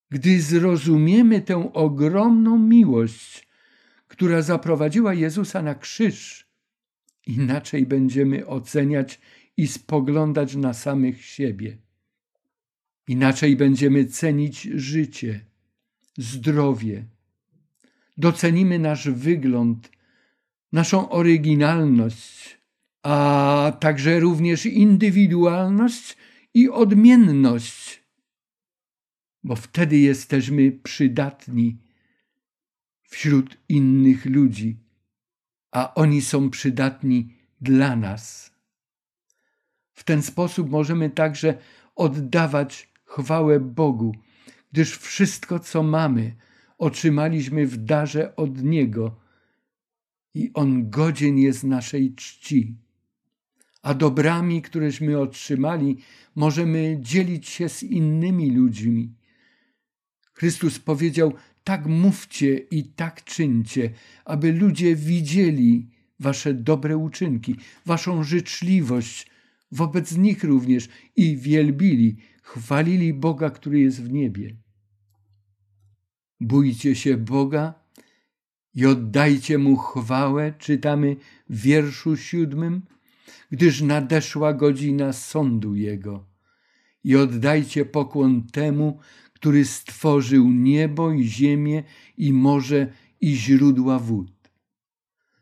Gdy 0.09 0.41
zrozumiemy 0.41 1.41
tę 1.41 1.73
ogromną 1.73 2.57
miłość, 2.57 3.47
która 4.07 4.41
zaprowadziła 4.41 5.13
Jezusa 5.13 5.61
na 5.61 5.75
krzyż, 5.75 6.47
inaczej 7.27 7.85
będziemy 7.85 8.47
oceniać 8.47 9.21
i 9.57 9.67
spoglądać 9.67 10.55
na 10.55 10.73
samych 10.73 11.25
siebie. 11.25 11.77
Inaczej 13.07 13.55
będziemy 13.55 14.05
cenić 14.05 14.61
życie, 14.61 15.45
zdrowie. 16.17 17.12
Docenimy 18.17 18.79
nasz 18.79 19.09
wygląd, 19.09 19.91
naszą 20.71 21.09
oryginalność, 21.09 22.57
a 23.03 23.77
także 23.79 24.19
również 24.19 24.65
indywidualność 24.65 26.17
i 26.53 26.69
odmienność, 26.69 28.03
bo 29.43 29.55
wtedy 29.55 29.97
jesteśmy 29.97 30.71
przydatni 30.71 31.77
wśród 33.01 33.57
innych 33.69 34.25
ludzi, 34.25 34.77
a 35.71 35.93
oni 35.93 36.21
są 36.21 36.49
przydatni 36.49 37.33
dla 37.61 37.95
nas. 37.95 38.53
W 39.93 40.03
ten 40.03 40.21
sposób 40.21 40.69
możemy 40.69 41.09
także 41.09 41.57
oddawać 41.95 42.89
chwałę 43.05 43.59
Bogu, 43.59 44.15
gdyż 44.71 44.97
wszystko, 44.97 45.59
co 45.59 45.83
mamy, 45.83 46.35
otrzymaliśmy 46.77 47.67
w 47.67 47.77
darze 47.77 48.35
od 48.35 48.63
Niego 48.63 49.19
i 50.33 50.51
On 50.53 50.89
godzien 50.89 51.37
jest 51.37 51.63
naszej 51.63 52.15
czci. 52.15 52.75
A 53.81 53.93
dobrami, 53.93 54.61
któreśmy 54.61 55.19
otrzymali, 55.19 55.97
możemy 56.35 56.97
dzielić 57.01 57.49
się 57.49 57.69
z 57.69 57.83
innymi 57.83 58.51
ludźmi, 58.51 59.15
Chrystus 60.33 60.79
powiedział: 60.79 61.33
Tak 61.63 61.85
mówcie 61.85 62.57
i 62.57 62.83
tak 62.83 63.23
czyńcie, 63.23 63.89
aby 64.25 64.51
ludzie 64.51 64.95
widzieli 64.95 65.89
wasze 66.19 66.53
dobre 66.53 66.97
uczynki, 66.97 67.55
waszą 67.85 68.23
życzliwość 68.23 69.33
wobec 69.71 70.17
nich 70.17 70.43
również 70.43 70.89
i 71.15 71.37
wielbili, 71.37 72.17
chwalili 72.41 73.13
Boga, 73.13 73.49
który 73.49 73.79
jest 73.79 74.03
w 74.03 74.13
niebie. 74.13 74.55
Bójcie 76.39 76.95
się 76.95 77.17
Boga 77.17 77.73
i 78.75 78.85
oddajcie 78.85 79.57
Mu 79.57 79.77
chwałę, 79.77 80.53
czytamy 80.59 81.15
w 81.49 81.61
wierszu 81.61 82.17
siódmym, 82.17 82.81
gdyż 83.51 83.81
nadeszła 83.81 84.53
godzina 84.53 85.13
sądu 85.13 85.75
Jego. 85.75 86.25
I 87.03 87.15
oddajcie 87.15 87.85
pokłon 87.85 88.47
temu, 88.47 88.99
który 89.33 89.65
stworzył 89.65 90.49
niebo 90.49 91.11
i 91.11 91.23
ziemię 91.23 91.83
i 92.17 92.33
morze 92.33 92.93
i 93.21 93.35
źródła 93.35 93.99
wód. 93.99 94.31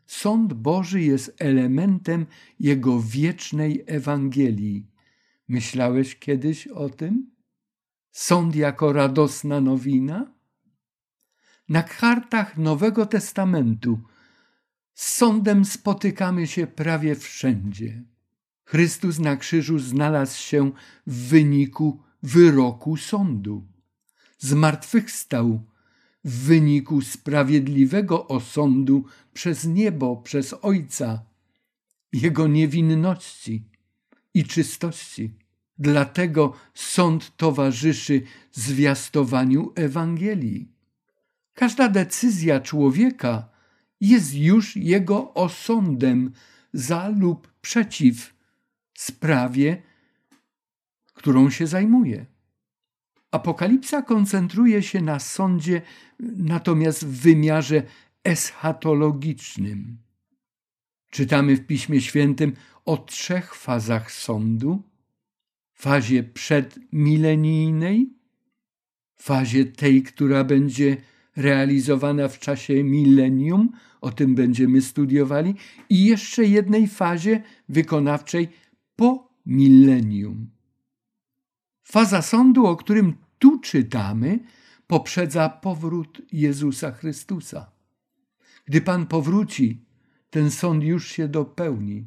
Sąd 0.06 0.52
Boży 0.52 1.02
jest 1.02 1.36
elementem 1.38 2.26
Jego 2.60 3.00
wiecznej 3.00 3.84
Ewangelii. 3.86 4.86
Myślałeś 5.48 6.18
kiedyś 6.18 6.66
o 6.66 6.88
tym? 6.88 7.30
Sąd 8.10 8.56
jako 8.56 8.92
radosna 8.92 9.60
nowina? 9.60 10.34
Na 11.72 11.82
kartach 11.82 12.56
Nowego 12.58 13.06
Testamentu 13.06 14.00
z 14.94 15.14
sądem 15.14 15.64
spotykamy 15.64 16.46
się 16.46 16.66
prawie 16.66 17.14
wszędzie. 17.14 18.02
Chrystus 18.64 19.18
na 19.18 19.36
krzyżu 19.36 19.78
znalazł 19.78 20.38
się 20.38 20.70
w 21.06 21.28
wyniku 21.28 22.00
wyroku 22.22 22.96
sądu. 22.96 23.66
Zmartwychwstał 24.38 25.62
w 26.24 26.44
wyniku 26.44 27.00
sprawiedliwego 27.00 28.28
osądu 28.28 29.04
przez 29.32 29.64
niebo, 29.64 30.16
przez 30.16 30.54
Ojca, 30.62 31.22
Jego 32.12 32.48
niewinności 32.48 33.64
i 34.34 34.44
czystości. 34.44 35.34
Dlatego 35.78 36.52
sąd 36.74 37.36
towarzyszy 37.36 38.22
zwiastowaniu 38.52 39.72
Ewangelii. 39.74 40.71
Każda 41.54 41.88
decyzja 41.88 42.60
człowieka 42.60 43.48
jest 44.00 44.34
już 44.34 44.76
jego 44.76 45.34
osądem 45.34 46.32
za 46.72 47.08
lub 47.08 47.52
przeciw 47.60 48.34
sprawie, 48.94 49.82
którą 51.14 51.50
się 51.50 51.66
zajmuje. 51.66 52.26
Apokalipsa 53.30 54.02
koncentruje 54.02 54.82
się 54.82 55.02
na 55.02 55.18
sądzie, 55.18 55.82
natomiast 56.36 57.06
w 57.06 57.20
wymiarze 57.20 57.82
eschatologicznym. 58.24 59.98
Czytamy 61.10 61.56
w 61.56 61.66
Piśmie 61.66 62.00
Świętym 62.00 62.52
o 62.84 62.96
trzech 62.96 63.54
fazach 63.54 64.12
sądu: 64.12 64.82
fazie 65.72 66.22
przedmilenijnej, 66.22 68.10
fazie 69.16 69.64
tej, 69.64 70.02
która 70.02 70.44
będzie 70.44 70.96
realizowana 71.36 72.28
w 72.28 72.38
czasie 72.38 72.84
milenium, 72.84 73.72
o 74.00 74.10
tym 74.10 74.34
będziemy 74.34 74.82
studiowali, 74.82 75.54
i 75.88 76.04
jeszcze 76.04 76.44
jednej 76.44 76.88
fazie 76.88 77.42
wykonawczej 77.68 78.48
po 78.96 79.32
milenium. 79.46 80.50
Faza 81.82 82.22
sądu, 82.22 82.66
o 82.66 82.76
którym 82.76 83.14
tu 83.38 83.58
czytamy, 83.58 84.38
poprzedza 84.86 85.48
powrót 85.48 86.22
Jezusa 86.32 86.92
Chrystusa. 86.92 87.70
Gdy 88.64 88.80
Pan 88.80 89.06
powróci, 89.06 89.84
ten 90.30 90.50
sąd 90.50 90.84
już 90.84 91.08
się 91.08 91.28
dopełni 91.28 92.06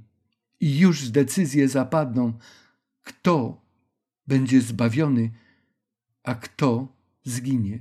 i 0.60 0.80
już 0.80 1.10
decyzje 1.10 1.68
zapadną, 1.68 2.34
kto 3.04 3.62
będzie 4.28 4.62
zbawiony, 4.62 5.32
a 6.24 6.36
kto 6.36 6.88
zginie. 7.24 7.80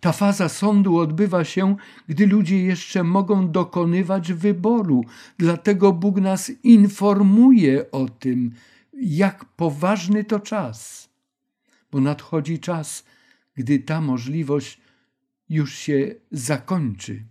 Ta 0.00 0.12
faza 0.12 0.48
sądu 0.48 0.98
odbywa 0.98 1.44
się, 1.44 1.76
gdy 2.08 2.26
ludzie 2.26 2.62
jeszcze 2.64 3.04
mogą 3.04 3.50
dokonywać 3.50 4.32
wyboru. 4.32 5.04
Dlatego 5.38 5.92
Bóg 5.92 6.20
nas 6.20 6.50
informuje 6.62 7.90
o 7.90 8.08
tym, 8.08 8.50
jak 9.00 9.44
poważny 9.44 10.24
to 10.24 10.40
czas. 10.40 11.08
Bo 11.92 12.00
nadchodzi 12.00 12.58
czas, 12.58 13.04
gdy 13.54 13.78
ta 13.78 14.00
możliwość 14.00 14.80
już 15.48 15.74
się 15.74 16.14
zakończy. 16.30 17.24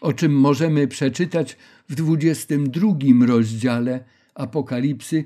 O 0.00 0.12
czym 0.12 0.32
możemy 0.32 0.88
przeczytać 0.88 1.56
w 1.88 1.94
22 1.94 3.26
rozdziale 3.26 4.04
Apokalipsy, 4.34 5.24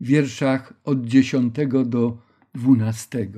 wierszach 0.00 0.72
od 0.84 1.06
10 1.06 1.54
do 1.86 2.18
12. 2.54 3.28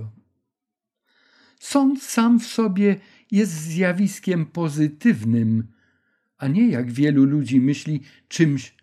Sąd 1.60 2.02
sam 2.02 2.40
w 2.40 2.46
sobie 2.46 2.96
jest 3.30 3.52
zjawiskiem 3.52 4.46
pozytywnym, 4.46 5.66
a 6.38 6.48
nie 6.48 6.68
jak 6.68 6.92
wielu 6.92 7.24
ludzi 7.24 7.60
myśli 7.60 8.00
czymś 8.28 8.74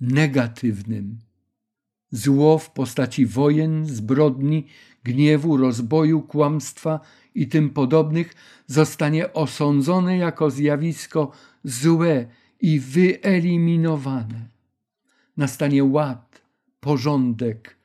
negatywnym. 0.00 1.18
Zło 2.10 2.58
w 2.58 2.70
postaci 2.70 3.26
wojen, 3.26 3.86
zbrodni, 3.86 4.66
gniewu, 5.04 5.56
rozboju, 5.56 6.22
kłamstwa 6.22 7.00
i 7.34 7.48
tym 7.48 7.70
podobnych 7.70 8.34
zostanie 8.66 9.32
osądzone 9.32 10.18
jako 10.18 10.50
zjawisko 10.50 11.32
złe 11.64 12.26
i 12.60 12.80
wyeliminowane. 12.80 14.48
Nastanie 15.36 15.84
ład, 15.84 16.42
porządek, 16.80 17.76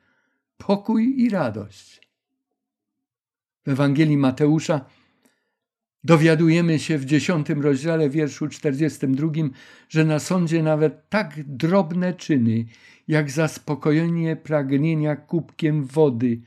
pokój 0.58 1.14
i 1.22 1.30
radość 1.30 2.07
w 3.68 3.70
Ewangelii 3.70 4.16
Mateusza 4.16 4.84
dowiadujemy 6.04 6.78
się 6.78 6.98
w 6.98 7.04
dziesiątym 7.04 7.62
rozdziale, 7.62 8.10
wierszu 8.10 8.48
42, 8.48 9.32
że 9.88 10.04
na 10.04 10.18
sądzie 10.18 10.62
nawet 10.62 11.08
tak 11.08 11.34
drobne 11.46 12.14
czyny, 12.14 12.64
jak 13.08 13.30
zaspokojenie 13.30 14.36
pragnienia 14.36 15.16
kubkiem 15.16 15.84
wody, 15.84 16.40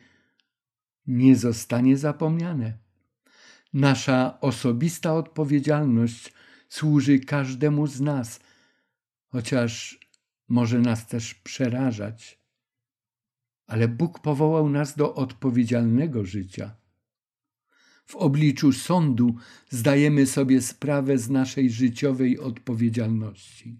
nie 1.08 1.36
zostanie 1.36 1.98
zapomniane. 1.98 2.78
Nasza 3.74 4.38
osobista 4.40 5.16
odpowiedzialność 5.16 6.34
służy 6.70 7.20
każdemu 7.20 7.88
z 7.88 8.02
nas, 8.02 8.40
chociaż 9.28 10.00
może 10.48 10.80
nas 10.80 11.08
też 11.08 11.34
przerażać. 11.34 12.42
Ale 13.68 13.88
Bóg 13.88 14.20
powołał 14.20 14.70
nas 14.70 14.96
do 14.96 15.16
odpowiedzialnego 15.16 16.26
życia 16.26 16.81
w 18.12 18.16
obliczu 18.16 18.74
sądu 18.74 19.36
zdajemy 19.70 20.28
sobie 20.28 20.62
sprawę 20.62 21.18
z 21.18 21.30
naszej 21.30 21.70
życiowej 21.70 22.40
odpowiedzialności. 22.40 23.80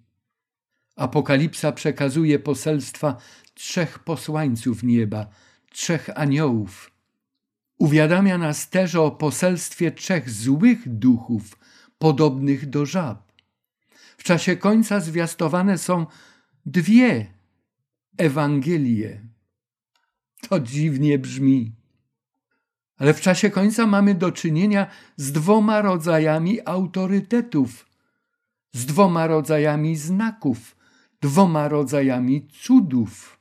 Apokalipsa 0.96 1.72
przekazuje 1.72 2.40
poselstwa 2.40 3.18
trzech 3.54 4.00
posłańców 4.00 4.84
nieba, 4.84 5.30
trzech 5.72 6.10
aniołów. 6.16 6.92
Uwiadamia 7.78 8.38
nas 8.38 8.70
też 8.70 8.96
o 8.96 9.12
poselstwie 9.12 9.92
trzech 9.92 10.30
złych 10.30 10.90
duchów, 10.90 11.58
podobnych 11.98 12.70
do 12.70 12.86
żab. 12.86 13.32
W 14.18 14.24
czasie 14.24 14.58
końca 14.58 15.00
zwiastowane 15.00 15.78
są 15.78 16.06
dwie 16.66 17.34
Ewangelie. 18.18 19.22
To 20.50 20.60
dziwnie 20.60 21.20
brzmi 21.20 21.81
ale 23.02 23.14
w 23.14 23.22
czasie 23.22 23.50
końca 23.50 23.88
mamy 23.88 24.16
do 24.16 24.32
czynienia 24.32 24.88
z 25.18 25.32
dwoma 25.32 25.82
rodzajami 25.82 26.60
autorytetów, 26.66 27.90
z 28.74 28.86
dwoma 28.86 29.28
rodzajami 29.28 29.96
znaków, 29.96 30.76
dwoma 31.22 31.68
rodzajami 31.68 32.48
cudów 32.48 33.40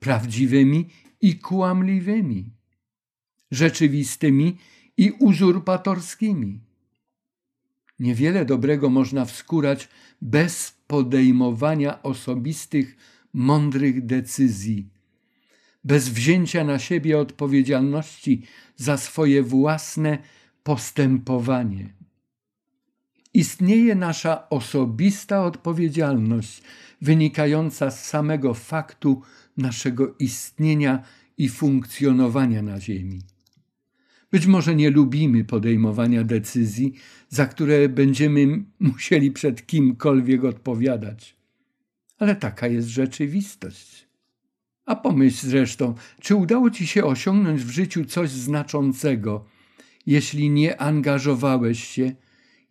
prawdziwymi 0.00 0.88
i 1.20 1.38
kłamliwymi, 1.38 2.50
rzeczywistymi 3.50 4.58
i 4.96 5.10
uzurpatorskimi. 5.10 6.60
Niewiele 7.98 8.44
dobrego 8.44 8.90
można 8.90 9.24
wskurać 9.24 9.88
bez 10.22 10.76
podejmowania 10.86 12.02
osobistych, 12.02 12.96
mądrych 13.32 14.06
decyzji 14.06 14.95
bez 15.86 16.08
wzięcia 16.08 16.64
na 16.64 16.78
siebie 16.78 17.18
odpowiedzialności 17.18 18.42
za 18.76 18.96
swoje 18.96 19.42
własne 19.42 20.18
postępowanie. 20.62 21.92
Istnieje 23.34 23.94
nasza 23.94 24.48
osobista 24.48 25.44
odpowiedzialność 25.44 26.62
wynikająca 27.00 27.90
z 27.90 28.04
samego 28.04 28.54
faktu 28.54 29.22
naszego 29.56 30.14
istnienia 30.18 31.02
i 31.38 31.48
funkcjonowania 31.48 32.62
na 32.62 32.80
Ziemi. 32.80 33.20
Być 34.30 34.46
może 34.46 34.76
nie 34.76 34.90
lubimy 34.90 35.44
podejmowania 35.44 36.24
decyzji, 36.24 36.92
za 37.28 37.46
które 37.46 37.88
będziemy 37.88 38.64
musieli 38.80 39.30
przed 39.30 39.66
kimkolwiek 39.66 40.44
odpowiadać, 40.44 41.36
ale 42.18 42.36
taka 42.36 42.66
jest 42.66 42.88
rzeczywistość. 42.88 44.05
A 44.86 44.96
pomyśl 44.96 45.46
zresztą, 45.46 45.94
czy 46.20 46.34
udało 46.34 46.70
ci 46.70 46.86
się 46.86 47.04
osiągnąć 47.04 47.62
w 47.62 47.70
życiu 47.70 48.04
coś 48.04 48.30
znaczącego, 48.30 49.44
jeśli 50.06 50.50
nie 50.50 50.80
angażowałeś 50.80 51.84
się, 51.84 52.12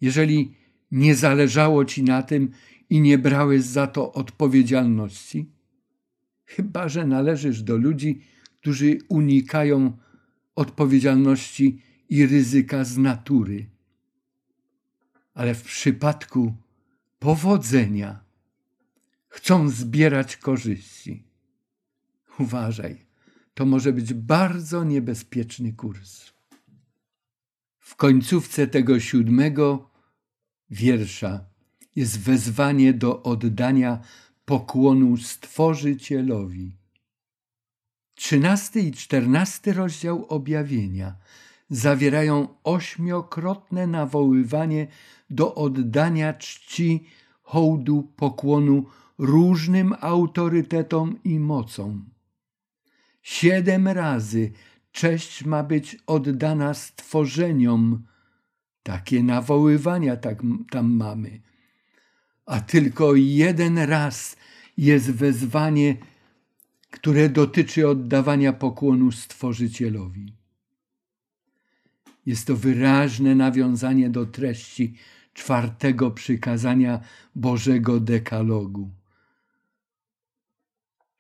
jeżeli 0.01 0.53
nie 0.91 1.16
zależało 1.16 1.86
ci 1.86 2.03
na 2.03 2.24
tym 2.24 2.51
i 2.89 3.01
nie 3.01 3.18
brałeś 3.18 3.61
za 3.61 3.88
to 3.88 4.13
odpowiedzialności? 4.13 5.49
Chyba, 6.45 6.89
że 6.89 7.05
należysz 7.05 7.61
do 7.61 7.78
ludzi, 7.78 8.22
którzy 8.61 8.97
unikają 9.09 9.97
odpowiedzialności 10.55 11.82
i 12.09 12.26
ryzyka 12.26 12.84
z 12.84 12.97
natury. 12.97 13.70
Ale 15.34 15.55
w 15.55 15.63
przypadku 15.63 16.53
powodzenia 17.20 18.20
chcą 19.28 19.70
zbierać 19.70 20.38
korzyści. 20.38 21.24
Uważaj, 22.40 23.06
to 23.54 23.66
może 23.66 23.94
być 23.94 24.14
bardzo 24.14 24.84
niebezpieczny 24.84 25.74
kurs. 25.74 26.34
W 27.80 27.96
końcówce 27.96 28.68
tego 28.68 29.00
siódmego 29.00 29.90
wiersza 30.70 31.46
jest 31.96 32.20
wezwanie 32.20 32.94
do 32.94 33.24
oddania 33.24 34.00
pokłonu 34.46 35.18
Stworzycielowi. 35.18 36.78
Trzynasty 38.16 38.82
i 38.82 38.92
czternasty 38.92 39.74
rozdział 39.74 40.26
objawienia 40.26 41.16
zawierają 41.70 42.48
ośmiokrotne 42.64 43.88
nawoływanie 43.88 44.88
do 45.30 45.56
oddania 45.56 46.34
czci, 46.34 47.08
hołdu, 47.44 48.04
pokłonu 48.16 48.86
różnym 49.18 49.96
autorytetom 50.02 51.20
i 51.24 51.40
mocom. 51.40 52.14
Siedem 53.26 53.88
razy 53.88 54.51
cześć 54.91 55.45
ma 55.45 55.63
być 55.63 55.97
oddana 56.07 56.73
stworzeniom. 56.73 58.03
Takie 58.84 59.23
nawoływania 59.23 60.17
tak, 60.17 60.41
tam 60.71 60.93
mamy. 60.93 61.41
A 62.45 62.61
tylko 62.61 63.15
jeden 63.15 63.78
raz 63.78 64.36
jest 64.78 65.11
wezwanie 65.11 65.97
które 66.95 67.30
dotyczy 67.30 67.88
oddawania 67.88 68.53
pokłonu 68.53 69.11
Stworzycielowi. 69.11 70.34
Jest 72.26 72.47
to 72.47 72.55
wyraźne 72.55 73.36
nawiązanie 73.36 74.09
do 74.09 74.26
treści 74.26 74.93
czwartego 75.34 76.11
przykazania 76.11 76.99
Bożego 77.36 77.99
Dekalogu. 77.99 78.89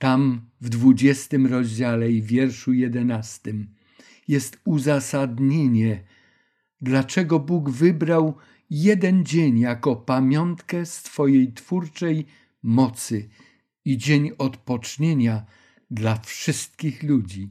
Tam 0.05 0.41
w 0.61 0.69
dwudziestym 0.69 1.47
rozdziale 1.47 2.11
i 2.11 2.21
wierszu 2.21 2.73
jedenastym 2.73 3.75
jest 4.27 4.59
uzasadnienie, 4.65 6.03
dlaczego 6.81 7.39
Bóg 7.39 7.69
wybrał 7.69 8.37
jeden 8.69 9.25
dzień 9.25 9.59
jako 9.59 9.95
pamiątkę 9.95 10.85
swojej 10.85 11.53
twórczej 11.53 12.25
mocy 12.63 13.29
i 13.85 13.97
dzień 13.97 14.31
odpocznienia 14.37 15.45
dla 15.91 16.19
wszystkich 16.19 17.03
ludzi, 17.03 17.49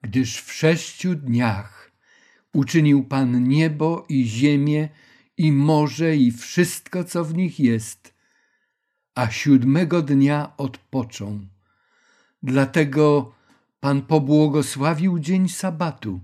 gdyż 0.00 0.40
w 0.40 0.52
sześciu 0.52 1.14
dniach 1.14 1.92
uczynił 2.52 3.04
Pan 3.04 3.48
niebo 3.48 4.06
i 4.08 4.24
ziemię 4.24 4.88
i 5.36 5.52
morze 5.52 6.16
i 6.16 6.32
wszystko, 6.32 7.04
co 7.04 7.24
w 7.24 7.34
nich 7.34 7.60
jest, 7.60 8.14
a 9.14 9.30
siódmego 9.30 10.02
dnia 10.02 10.56
odpoczął. 10.56 11.51
Dlatego 12.42 13.34
Pan 13.80 14.02
pobłogosławił 14.02 15.18
dzień 15.18 15.48
sabatu 15.48 16.20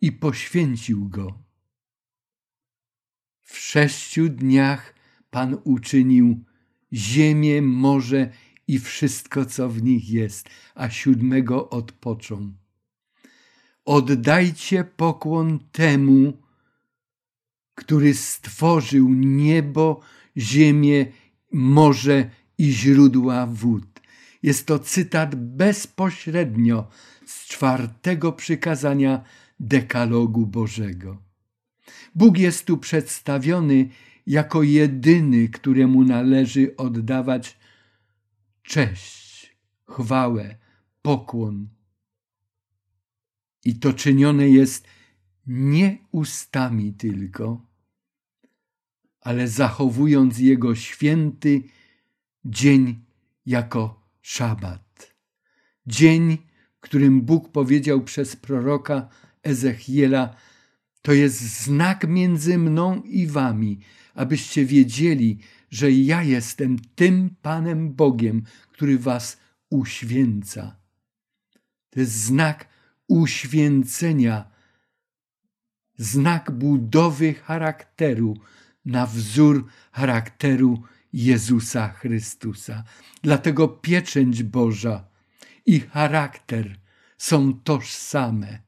i 0.00 0.12
poświęcił 0.12 1.08
go. 1.08 1.38
W 3.42 3.58
sześciu 3.58 4.28
dniach 4.28 4.94
Pan 5.30 5.58
uczynił 5.64 6.44
ziemię, 6.92 7.62
morze 7.62 8.30
i 8.68 8.78
wszystko, 8.78 9.44
co 9.44 9.68
w 9.68 9.82
nich 9.82 10.10
jest, 10.10 10.48
a 10.74 10.90
siódmego 10.90 11.70
odpoczął. 11.70 12.40
Oddajcie 13.84 14.84
pokłon 14.84 15.58
temu, 15.72 16.32
który 17.74 18.14
stworzył 18.14 19.08
niebo, 19.14 20.00
ziemię, 20.36 21.06
morze 21.52 22.30
i 22.58 22.72
źródła 22.72 23.46
wód. 23.46 23.95
Jest 24.42 24.66
to 24.66 24.78
cytat 24.78 25.34
bezpośrednio 25.34 26.88
z 27.26 27.46
czwartego 27.46 28.32
przykazania 28.32 29.24
Dekalogu 29.60 30.46
Bożego. 30.46 31.22
Bóg 32.14 32.38
jest 32.38 32.66
tu 32.66 32.78
przedstawiony 32.78 33.88
jako 34.26 34.62
jedyny, 34.62 35.48
któremu 35.48 36.04
należy 36.04 36.76
oddawać 36.76 37.58
cześć, 38.62 39.56
chwałę, 39.88 40.56
pokłon. 41.02 41.68
I 43.64 43.78
to 43.78 43.92
czynione 43.92 44.48
jest 44.48 44.88
nie 45.46 45.98
ustami 46.12 46.92
tylko, 46.92 47.66
ale 49.20 49.48
zachowując 49.48 50.38
Jego 50.38 50.74
święty 50.74 51.62
dzień 52.44 53.04
jako 53.46 54.05
szabat. 54.26 55.14
Dzień, 55.86 56.38
którym 56.80 57.22
Bóg 57.22 57.52
powiedział 57.52 58.04
przez 58.04 58.36
proroka 58.36 59.08
Ezechiela, 59.42 60.36
to 61.02 61.12
jest 61.12 61.40
znak 61.40 62.08
między 62.08 62.58
mną 62.58 63.02
i 63.02 63.26
wami, 63.26 63.80
abyście 64.14 64.64
wiedzieli, 64.64 65.38
że 65.70 65.90
ja 65.90 66.22
jestem 66.22 66.78
tym 66.94 67.36
Panem 67.42 67.94
Bogiem, 67.94 68.42
który 68.72 68.98
was 68.98 69.36
uświęca. 69.70 70.76
To 71.90 72.00
jest 72.00 72.12
znak 72.12 72.68
uświęcenia, 73.08 74.50
znak 75.96 76.50
budowy 76.50 77.34
charakteru 77.34 78.36
na 78.84 79.06
wzór 79.06 79.66
charakteru 79.92 80.82
Jezusa 81.12 81.88
Chrystusa. 81.88 82.84
Dlatego 83.22 83.68
pieczęć 83.68 84.42
Boża 84.42 85.08
i 85.66 85.80
charakter 85.80 86.76
są 87.18 87.60
tożsame. 87.60 88.66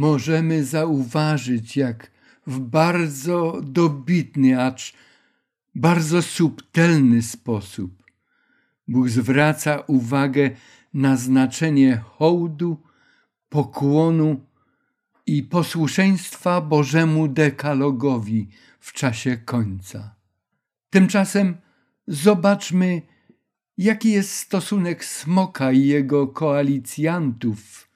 możemy 0.00 0.64
zauważyć, 0.64 1.76
jak 1.76 2.10
w 2.46 2.58
bardzo 2.58 3.60
dobitny, 3.62 4.62
acz 4.62 4.94
bardzo 5.74 6.22
subtelny 6.22 7.22
sposób 7.22 8.02
Bóg 8.88 9.08
zwraca 9.08 9.78
uwagę 9.86 10.50
na 10.94 11.16
znaczenie 11.16 11.96
hołdu, 11.96 12.82
pokłonu 13.50 14.40
i 15.26 15.42
posłuszeństwa 15.42 16.60
Bożemu 16.60 17.28
dekalogowi 17.28 18.48
w 18.80 18.92
czasie 18.92 19.36
końca. 19.36 20.14
Tymczasem 20.90 21.56
zobaczmy, 22.06 23.02
jaki 23.78 24.12
jest 24.12 24.34
stosunek 24.34 25.04
smoka 25.04 25.72
i 25.72 25.86
jego 25.86 26.26
koalicjantów 26.28 27.90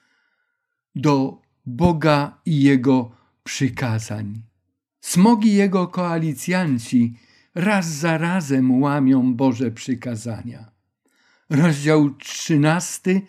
do 0.95 1.43
Boga 1.67 2.39
i 2.47 2.63
Jego 2.63 3.11
przykazań. 3.45 4.43
Smogi 5.01 5.55
Jego 5.55 5.89
koalicjanci 5.89 7.19
raz 7.55 7.87
za 7.87 8.19
razem 8.19 8.83
łamią 8.83 9.35
Boże 9.35 9.71
przykazania. 9.71 10.71
Rozdział 11.51 12.15
trzynasty 12.15 13.23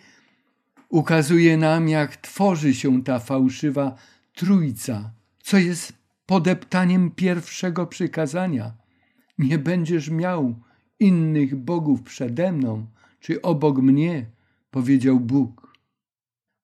ukazuje 0.88 1.56
nam, 1.56 1.88
jak 1.88 2.16
tworzy 2.16 2.74
się 2.74 3.02
ta 3.04 3.18
fałszywa 3.18 3.94
trójca, 4.34 5.10
co 5.42 5.58
jest 5.58 5.92
podeptaniem 6.26 7.10
pierwszego 7.10 7.86
przykazania. 7.86 8.72
Nie 9.38 9.58
będziesz 9.58 10.10
miał 10.10 10.54
innych 11.00 11.56
bogów 11.56 12.02
przede 12.02 12.52
mną 12.52 12.86
czy 13.20 13.42
obok 13.42 13.78
mnie, 13.78 14.26
powiedział 14.70 15.20
Bóg 15.20 15.66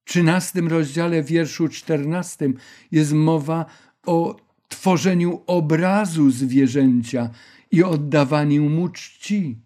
trzynastym 0.05 0.68
rozdziale, 0.68 1.23
wierszu 1.23 1.68
czternastym 1.68 2.55
jest 2.91 3.12
mowa 3.12 3.66
o 4.07 4.37
tworzeniu 4.68 5.41
obrazu 5.47 6.31
zwierzęcia 6.31 7.31
i 7.70 7.83
oddawaniu 7.83 8.70
mu 8.70 8.89
czci. 8.89 9.59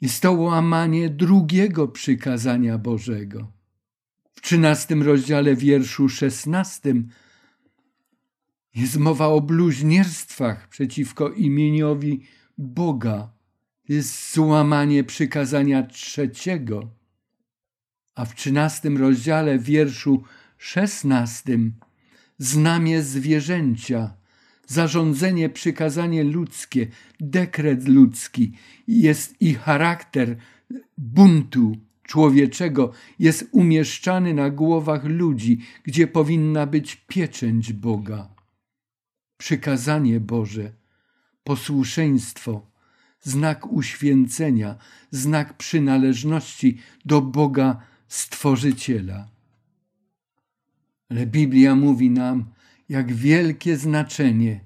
Jest 0.00 0.22
to 0.22 0.32
łamanie 0.32 1.10
drugiego 1.10 1.88
przykazania 1.88 2.78
Bożego. 2.78 3.57
W 4.38 4.40
trzynastym 4.40 5.02
rozdziale 5.02 5.56
wierszu 5.56 6.08
szesnastym 6.08 7.08
jest 8.74 8.96
mowa 8.96 9.26
o 9.26 9.40
bluźnierstwach 9.40 10.68
przeciwko 10.68 11.30
imieniowi 11.30 12.22
Boga. 12.58 13.32
Jest 13.88 14.34
złamanie 14.34 15.04
przykazania 15.04 15.82
trzeciego. 15.82 16.90
A 18.14 18.24
w 18.24 18.34
trzynastym 18.34 18.98
rozdziale 18.98 19.58
wierszu 19.58 20.22
szesnastym 20.58 21.74
znamie 22.38 23.02
zwierzęcia, 23.02 24.14
zarządzenie, 24.66 25.48
przykazanie 25.48 26.24
ludzkie, 26.24 26.86
dekret 27.20 27.88
ludzki 27.88 28.52
jest 28.88 29.42
i 29.42 29.54
charakter 29.54 30.36
buntu 30.98 31.87
człowieczego 32.08 32.92
jest 33.18 33.48
umieszczany 33.52 34.34
na 34.34 34.50
głowach 34.50 35.04
ludzi, 35.04 35.60
gdzie 35.82 36.06
powinna 36.06 36.66
być 36.66 36.96
pieczęć 36.96 37.72
Boga. 37.72 38.28
Przykazanie 39.36 40.20
Boże, 40.20 40.72
posłuszeństwo, 41.44 42.66
znak 43.20 43.72
uświęcenia, 43.72 44.76
znak 45.10 45.56
przynależności 45.56 46.78
do 47.04 47.20
Boga 47.20 47.80
Stworzyciela. 48.08 49.28
Ale 51.10 51.26
Biblia 51.26 51.74
mówi 51.74 52.10
nam, 52.10 52.44
jak 52.88 53.12
wielkie 53.12 53.76
znaczenie 53.76 54.60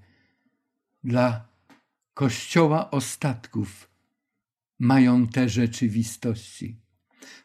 dla 1.05 1.49
Kościoła 2.15 2.91
ostatków 2.91 3.89
mają 4.79 5.27
te 5.27 5.49
rzeczywistości. 5.49 6.82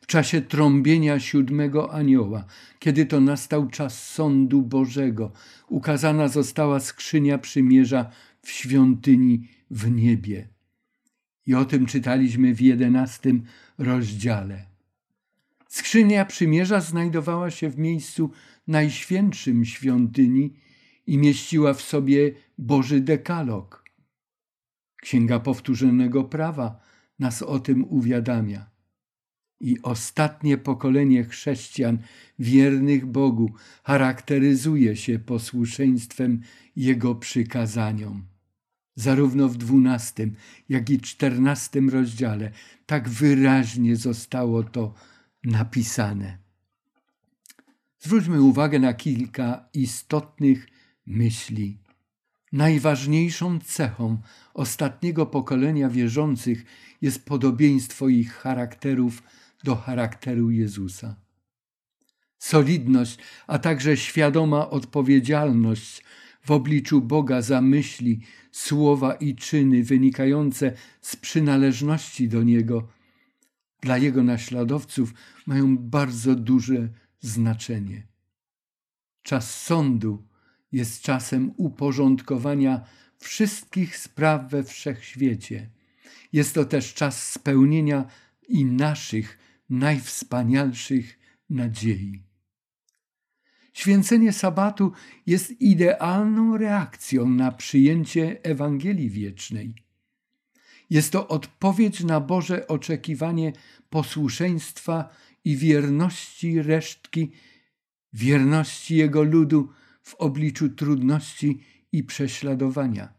W 0.07 0.09
czasie 0.09 0.41
trąbienia 0.41 1.19
siódmego 1.19 1.93
anioła, 1.93 2.45
kiedy 2.79 3.05
to 3.05 3.21
nastał 3.21 3.69
czas 3.69 4.07
sądu 4.07 4.61
Bożego, 4.61 5.31
ukazana 5.69 6.27
została 6.27 6.79
skrzynia 6.79 7.37
przymierza 7.37 8.09
w 8.41 8.51
świątyni 8.51 9.47
w 9.71 9.91
niebie. 9.91 10.47
I 11.45 11.55
o 11.55 11.65
tym 11.65 11.85
czytaliśmy 11.85 12.55
w 12.55 12.61
jedenastym 12.61 13.43
rozdziale. 13.77 14.65
Skrzynia 15.67 16.25
przymierza 16.25 16.81
znajdowała 16.81 17.51
się 17.51 17.69
w 17.69 17.77
miejscu 17.77 18.31
najświętszym 18.67 19.65
świątyni 19.65 20.53
i 21.07 21.17
mieściła 21.17 21.73
w 21.73 21.81
sobie 21.81 22.31
Boży 22.57 23.01
dekalog. 23.01 23.83
Księga 25.01 25.39
Powtórzonego 25.39 26.23
Prawa 26.23 26.79
nas 27.19 27.41
o 27.41 27.59
tym 27.59 27.85
uwiadamia. 27.89 28.76
I 29.59 29.81
ostatnie 29.81 30.57
pokolenie 30.57 31.23
chrześcijan 31.23 31.97
wiernych 32.39 33.05
Bogu 33.05 33.53
charakteryzuje 33.83 34.95
się 34.95 35.19
posłuszeństwem 35.19 36.41
Jego 36.75 37.15
przykazaniom. 37.15 38.25
Zarówno 38.95 39.49
w 39.49 39.57
dwunastym, 39.57 40.35
jak 40.69 40.89
i 40.89 40.99
czternastym 40.99 41.89
rozdziale 41.89 42.51
tak 42.85 43.09
wyraźnie 43.09 43.95
zostało 43.95 44.63
to 44.63 44.93
napisane. 45.43 46.37
Zwróćmy 47.99 48.41
uwagę 48.41 48.79
na 48.79 48.93
kilka 48.93 49.69
istotnych 49.73 50.67
myśli. 51.05 51.77
Najważniejszą 52.51 53.59
cechą 53.59 54.17
ostatniego 54.53 55.25
pokolenia 55.25 55.89
wierzących 55.89 56.65
jest 57.01 57.25
podobieństwo 57.25 58.09
ich 58.09 58.33
charakterów 58.33 59.23
do 59.63 59.75
charakteru 59.75 60.51
Jezusa. 60.51 61.15
Solidność, 62.39 63.19
a 63.47 63.59
także 63.59 63.97
świadoma 63.97 64.69
odpowiedzialność 64.69 66.03
w 66.41 66.51
obliczu 66.51 67.01
Boga 67.01 67.41
za 67.41 67.61
myśli, 67.61 68.21
słowa 68.51 69.13
i 69.13 69.35
czyny 69.35 69.83
wynikające 69.83 70.73
z 71.01 71.15
przynależności 71.15 72.29
do 72.29 72.43
Niego 72.43 72.87
dla 73.81 73.97
Jego 73.97 74.23
naśladowców 74.23 75.13
mają 75.45 75.77
bardzo 75.77 76.35
duże 76.35 76.89
znaczenie. 77.19 78.07
Czas 79.23 79.61
sądu 79.61 80.27
jest 80.71 81.01
czasem 81.01 81.53
uporządkowania 81.57 82.81
wszystkich 83.19 83.97
spraw 83.97 84.51
we 84.51 84.63
wszechświecie. 84.63 85.69
Jest 86.33 86.55
to 86.55 86.65
też 86.65 86.93
czas 86.93 87.31
spełnienia 87.31 88.05
i 88.47 88.65
naszych 88.65 89.37
najwspanialszych 89.69 91.19
nadziei. 91.49 92.23
Święcenie 93.73 94.33
sabatu 94.33 94.91
jest 95.25 95.61
idealną 95.61 96.57
reakcją 96.57 97.29
na 97.29 97.51
przyjęcie 97.51 98.43
Ewangelii 98.43 99.09
Wiecznej. 99.09 99.75
Jest 100.89 101.11
to 101.11 101.27
odpowiedź 101.27 102.03
na 102.03 102.19
Boże 102.19 102.67
oczekiwanie 102.67 103.53
posłuszeństwa 103.89 105.09
i 105.43 105.57
wierności 105.57 106.61
resztki, 106.61 107.31
wierności 108.13 108.95
Jego 108.95 109.23
ludu 109.23 109.69
w 110.01 110.15
obliczu 110.15 110.69
trudności 110.69 111.63
i 111.91 112.03
prześladowania. 112.03 113.13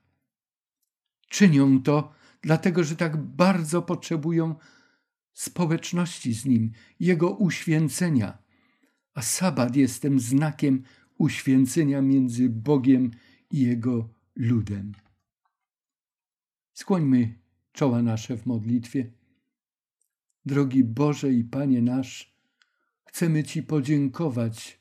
Czynią 1.29 1.83
to 1.83 2.13
dlatego, 2.43 2.85
że 2.85 2.97
tak 2.97 3.17
bardzo 3.17 3.83
potrzebują 3.83 4.55
społeczności 5.39 6.35
z 6.35 6.45
Nim, 6.45 6.71
Jego 7.01 7.31
uświęcenia, 7.31 8.39
a 9.15 9.23
sabat 9.23 9.77
jest 9.77 10.03
tym 10.03 10.21
znakiem 10.21 10.83
uświęcenia 11.19 12.03
między 12.03 12.49
Bogiem 12.49 13.11
i 13.51 13.61
Jego 13.61 14.09
ludem. 14.37 14.93
Skłońmy 16.73 17.35
czoła 17.73 18.03
nasze 18.03 18.37
w 18.37 18.47
modlitwie. 18.47 19.13
Drogi 20.47 20.85
Boże 20.85 21.33
i 21.33 21.45
Panie 21.45 21.83
nasz, 21.83 22.35
chcemy 23.05 23.45
Ci 23.45 23.63
podziękować 23.63 24.81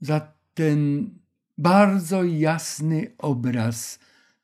za 0.00 0.32
ten 0.54 1.10
bardzo 1.58 2.24
jasny 2.24 3.14
obraz 3.18 3.98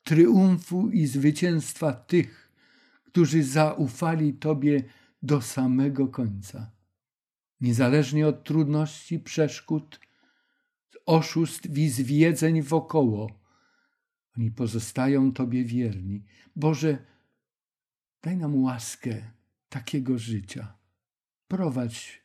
triumfu 0.05 0.91
i 0.91 1.07
zwycięstwa 1.07 1.93
tych, 1.93 2.40
którzy 3.11 3.43
zaufali 3.43 4.35
Tobie 4.35 4.85
do 5.23 5.41
samego 5.41 6.09
końca. 6.09 6.71
Niezależnie 7.61 8.27
od 8.27 8.45
trudności, 8.45 9.19
przeszkód, 9.19 10.01
oszustw 11.07 11.79
i 11.79 11.89
zwiedzeń 11.89 12.63
wokoło, 12.63 13.41
oni 14.39 14.51
pozostają 14.51 15.33
Tobie 15.33 15.65
wierni. 15.65 16.25
Boże, 16.57 16.99
daj 18.23 18.37
nam 18.37 18.63
łaskę 18.63 19.23
takiego 19.69 20.19
życia. 20.19 20.79
Prowadź, 21.49 22.23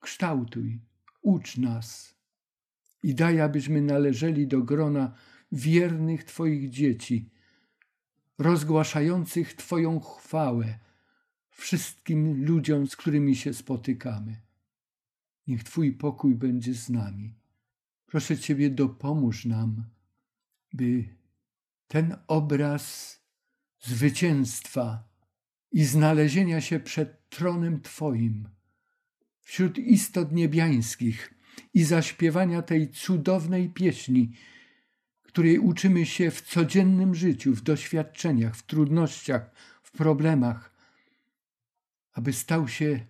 kształtuj, 0.00 0.80
ucz 1.22 1.56
nas 1.56 2.14
i 3.02 3.14
daj, 3.14 3.40
abyśmy 3.40 3.80
należeli 3.80 4.46
do 4.46 4.62
grona 4.62 5.14
wiernych 5.52 6.24
Twoich 6.24 6.70
dzieci, 6.70 7.30
rozgłaszających 8.38 9.54
Twoją 9.54 10.00
chwałę 10.00 10.78
wszystkim 11.50 12.44
ludziom, 12.44 12.86
z 12.86 12.96
którymi 12.96 13.36
się 13.36 13.54
spotykamy. 13.54 14.40
Niech 15.46 15.64
Twój 15.64 15.92
pokój 15.92 16.34
będzie 16.34 16.74
z 16.74 16.88
nami. 16.88 17.34
Proszę 18.06 18.38
Ciebie, 18.38 18.70
dopomóż 18.70 19.44
nam, 19.44 19.84
by 20.72 21.04
ten 21.88 22.16
obraz 22.26 23.18
zwycięstwa 23.80 25.08
i 25.72 25.84
znalezienia 25.84 26.60
się 26.60 26.80
przed 26.80 27.28
tronem 27.28 27.80
Twoim 27.80 28.48
wśród 29.48 29.78
istot 29.78 30.32
niebiańskich 30.32 31.34
i 31.74 31.84
zaśpiewania 31.84 32.62
tej 32.62 32.90
cudownej 32.90 33.68
pieśni, 33.68 34.32
której 35.38 35.58
uczymy 35.58 36.06
się 36.06 36.30
w 36.30 36.42
codziennym 36.42 37.14
życiu, 37.14 37.54
w 37.54 37.62
doświadczeniach, 37.62 38.56
w 38.56 38.62
trudnościach, 38.62 39.50
w 39.82 39.90
problemach, 39.90 40.74
aby 42.12 42.32
stał 42.32 42.68
się 42.68 43.06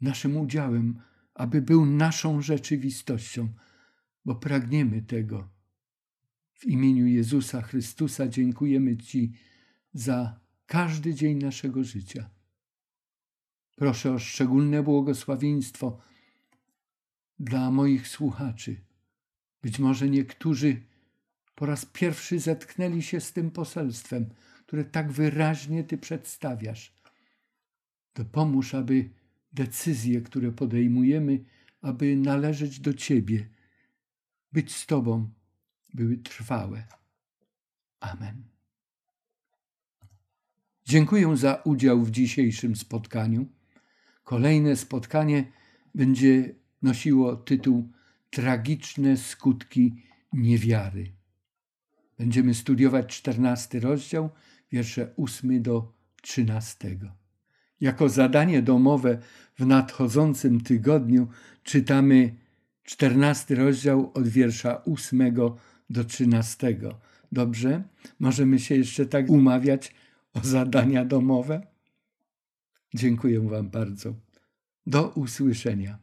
naszym 0.00 0.36
udziałem, 0.36 1.00
aby 1.34 1.62
był 1.62 1.86
naszą 1.86 2.42
rzeczywistością, 2.42 3.48
bo 4.24 4.34
pragniemy 4.34 5.02
tego. 5.02 5.48
W 6.54 6.64
imieniu 6.66 7.06
Jezusa 7.06 7.62
Chrystusa 7.62 8.28
dziękujemy 8.28 8.96
Ci 8.96 9.32
za 9.94 10.40
każdy 10.66 11.14
dzień 11.14 11.38
naszego 11.38 11.84
życia. 11.84 12.30
Proszę 13.76 14.12
o 14.12 14.18
szczególne 14.18 14.82
błogosławieństwo 14.82 15.98
dla 17.38 17.70
moich 17.70 18.08
słuchaczy. 18.08 18.80
Być 19.62 19.78
może 19.78 20.10
niektórzy 20.10 20.91
po 21.62 21.66
raz 21.66 21.84
pierwszy 21.86 22.38
zetknęli 22.38 23.02
się 23.02 23.20
z 23.20 23.32
tym 23.32 23.50
poselstwem, 23.50 24.26
które 24.66 24.84
tak 24.84 25.12
wyraźnie 25.12 25.84
Ty 25.84 25.98
przedstawiasz. 25.98 26.94
Dopomóż, 28.14 28.74
aby 28.74 29.10
decyzje, 29.52 30.20
które 30.20 30.52
podejmujemy, 30.52 31.44
aby 31.82 32.16
należeć 32.16 32.80
do 32.80 32.94
Ciebie, 32.94 33.48
być 34.52 34.74
z 34.74 34.86
Tobą, 34.86 35.30
były 35.94 36.16
trwałe. 36.16 36.86
Amen. 38.00 38.44
Dziękuję 40.84 41.36
za 41.36 41.54
udział 41.54 42.02
w 42.02 42.10
dzisiejszym 42.10 42.76
spotkaniu. 42.76 43.46
Kolejne 44.24 44.76
spotkanie 44.76 45.52
będzie 45.94 46.54
nosiło 46.82 47.36
tytuł 47.36 47.92
Tragiczne 48.30 49.16
skutki 49.16 50.02
niewiary. 50.32 51.21
Będziemy 52.18 52.54
studiować 52.54 53.16
czternasty 53.16 53.80
rozdział, 53.80 54.30
wiersze 54.72 55.12
ósmy 55.16 55.60
do 55.60 55.92
trzynastego. 56.22 57.12
Jako 57.80 58.08
zadanie 58.08 58.62
domowe 58.62 59.18
w 59.58 59.66
nadchodzącym 59.66 60.60
tygodniu 60.60 61.28
czytamy 61.62 62.34
czternasty 62.82 63.54
rozdział 63.54 64.10
od 64.14 64.28
wiersza 64.28 64.76
ósmego 64.76 65.56
do 65.90 66.04
trzynastego. 66.04 67.00
Dobrze? 67.32 67.82
Możemy 68.20 68.58
się 68.58 68.74
jeszcze 68.74 69.06
tak 69.06 69.30
umawiać 69.30 69.94
o 70.34 70.40
zadania 70.42 71.04
domowe? 71.04 71.66
Dziękuję 72.94 73.40
Wam 73.40 73.70
bardzo. 73.70 74.14
Do 74.86 75.08
usłyszenia. 75.08 75.98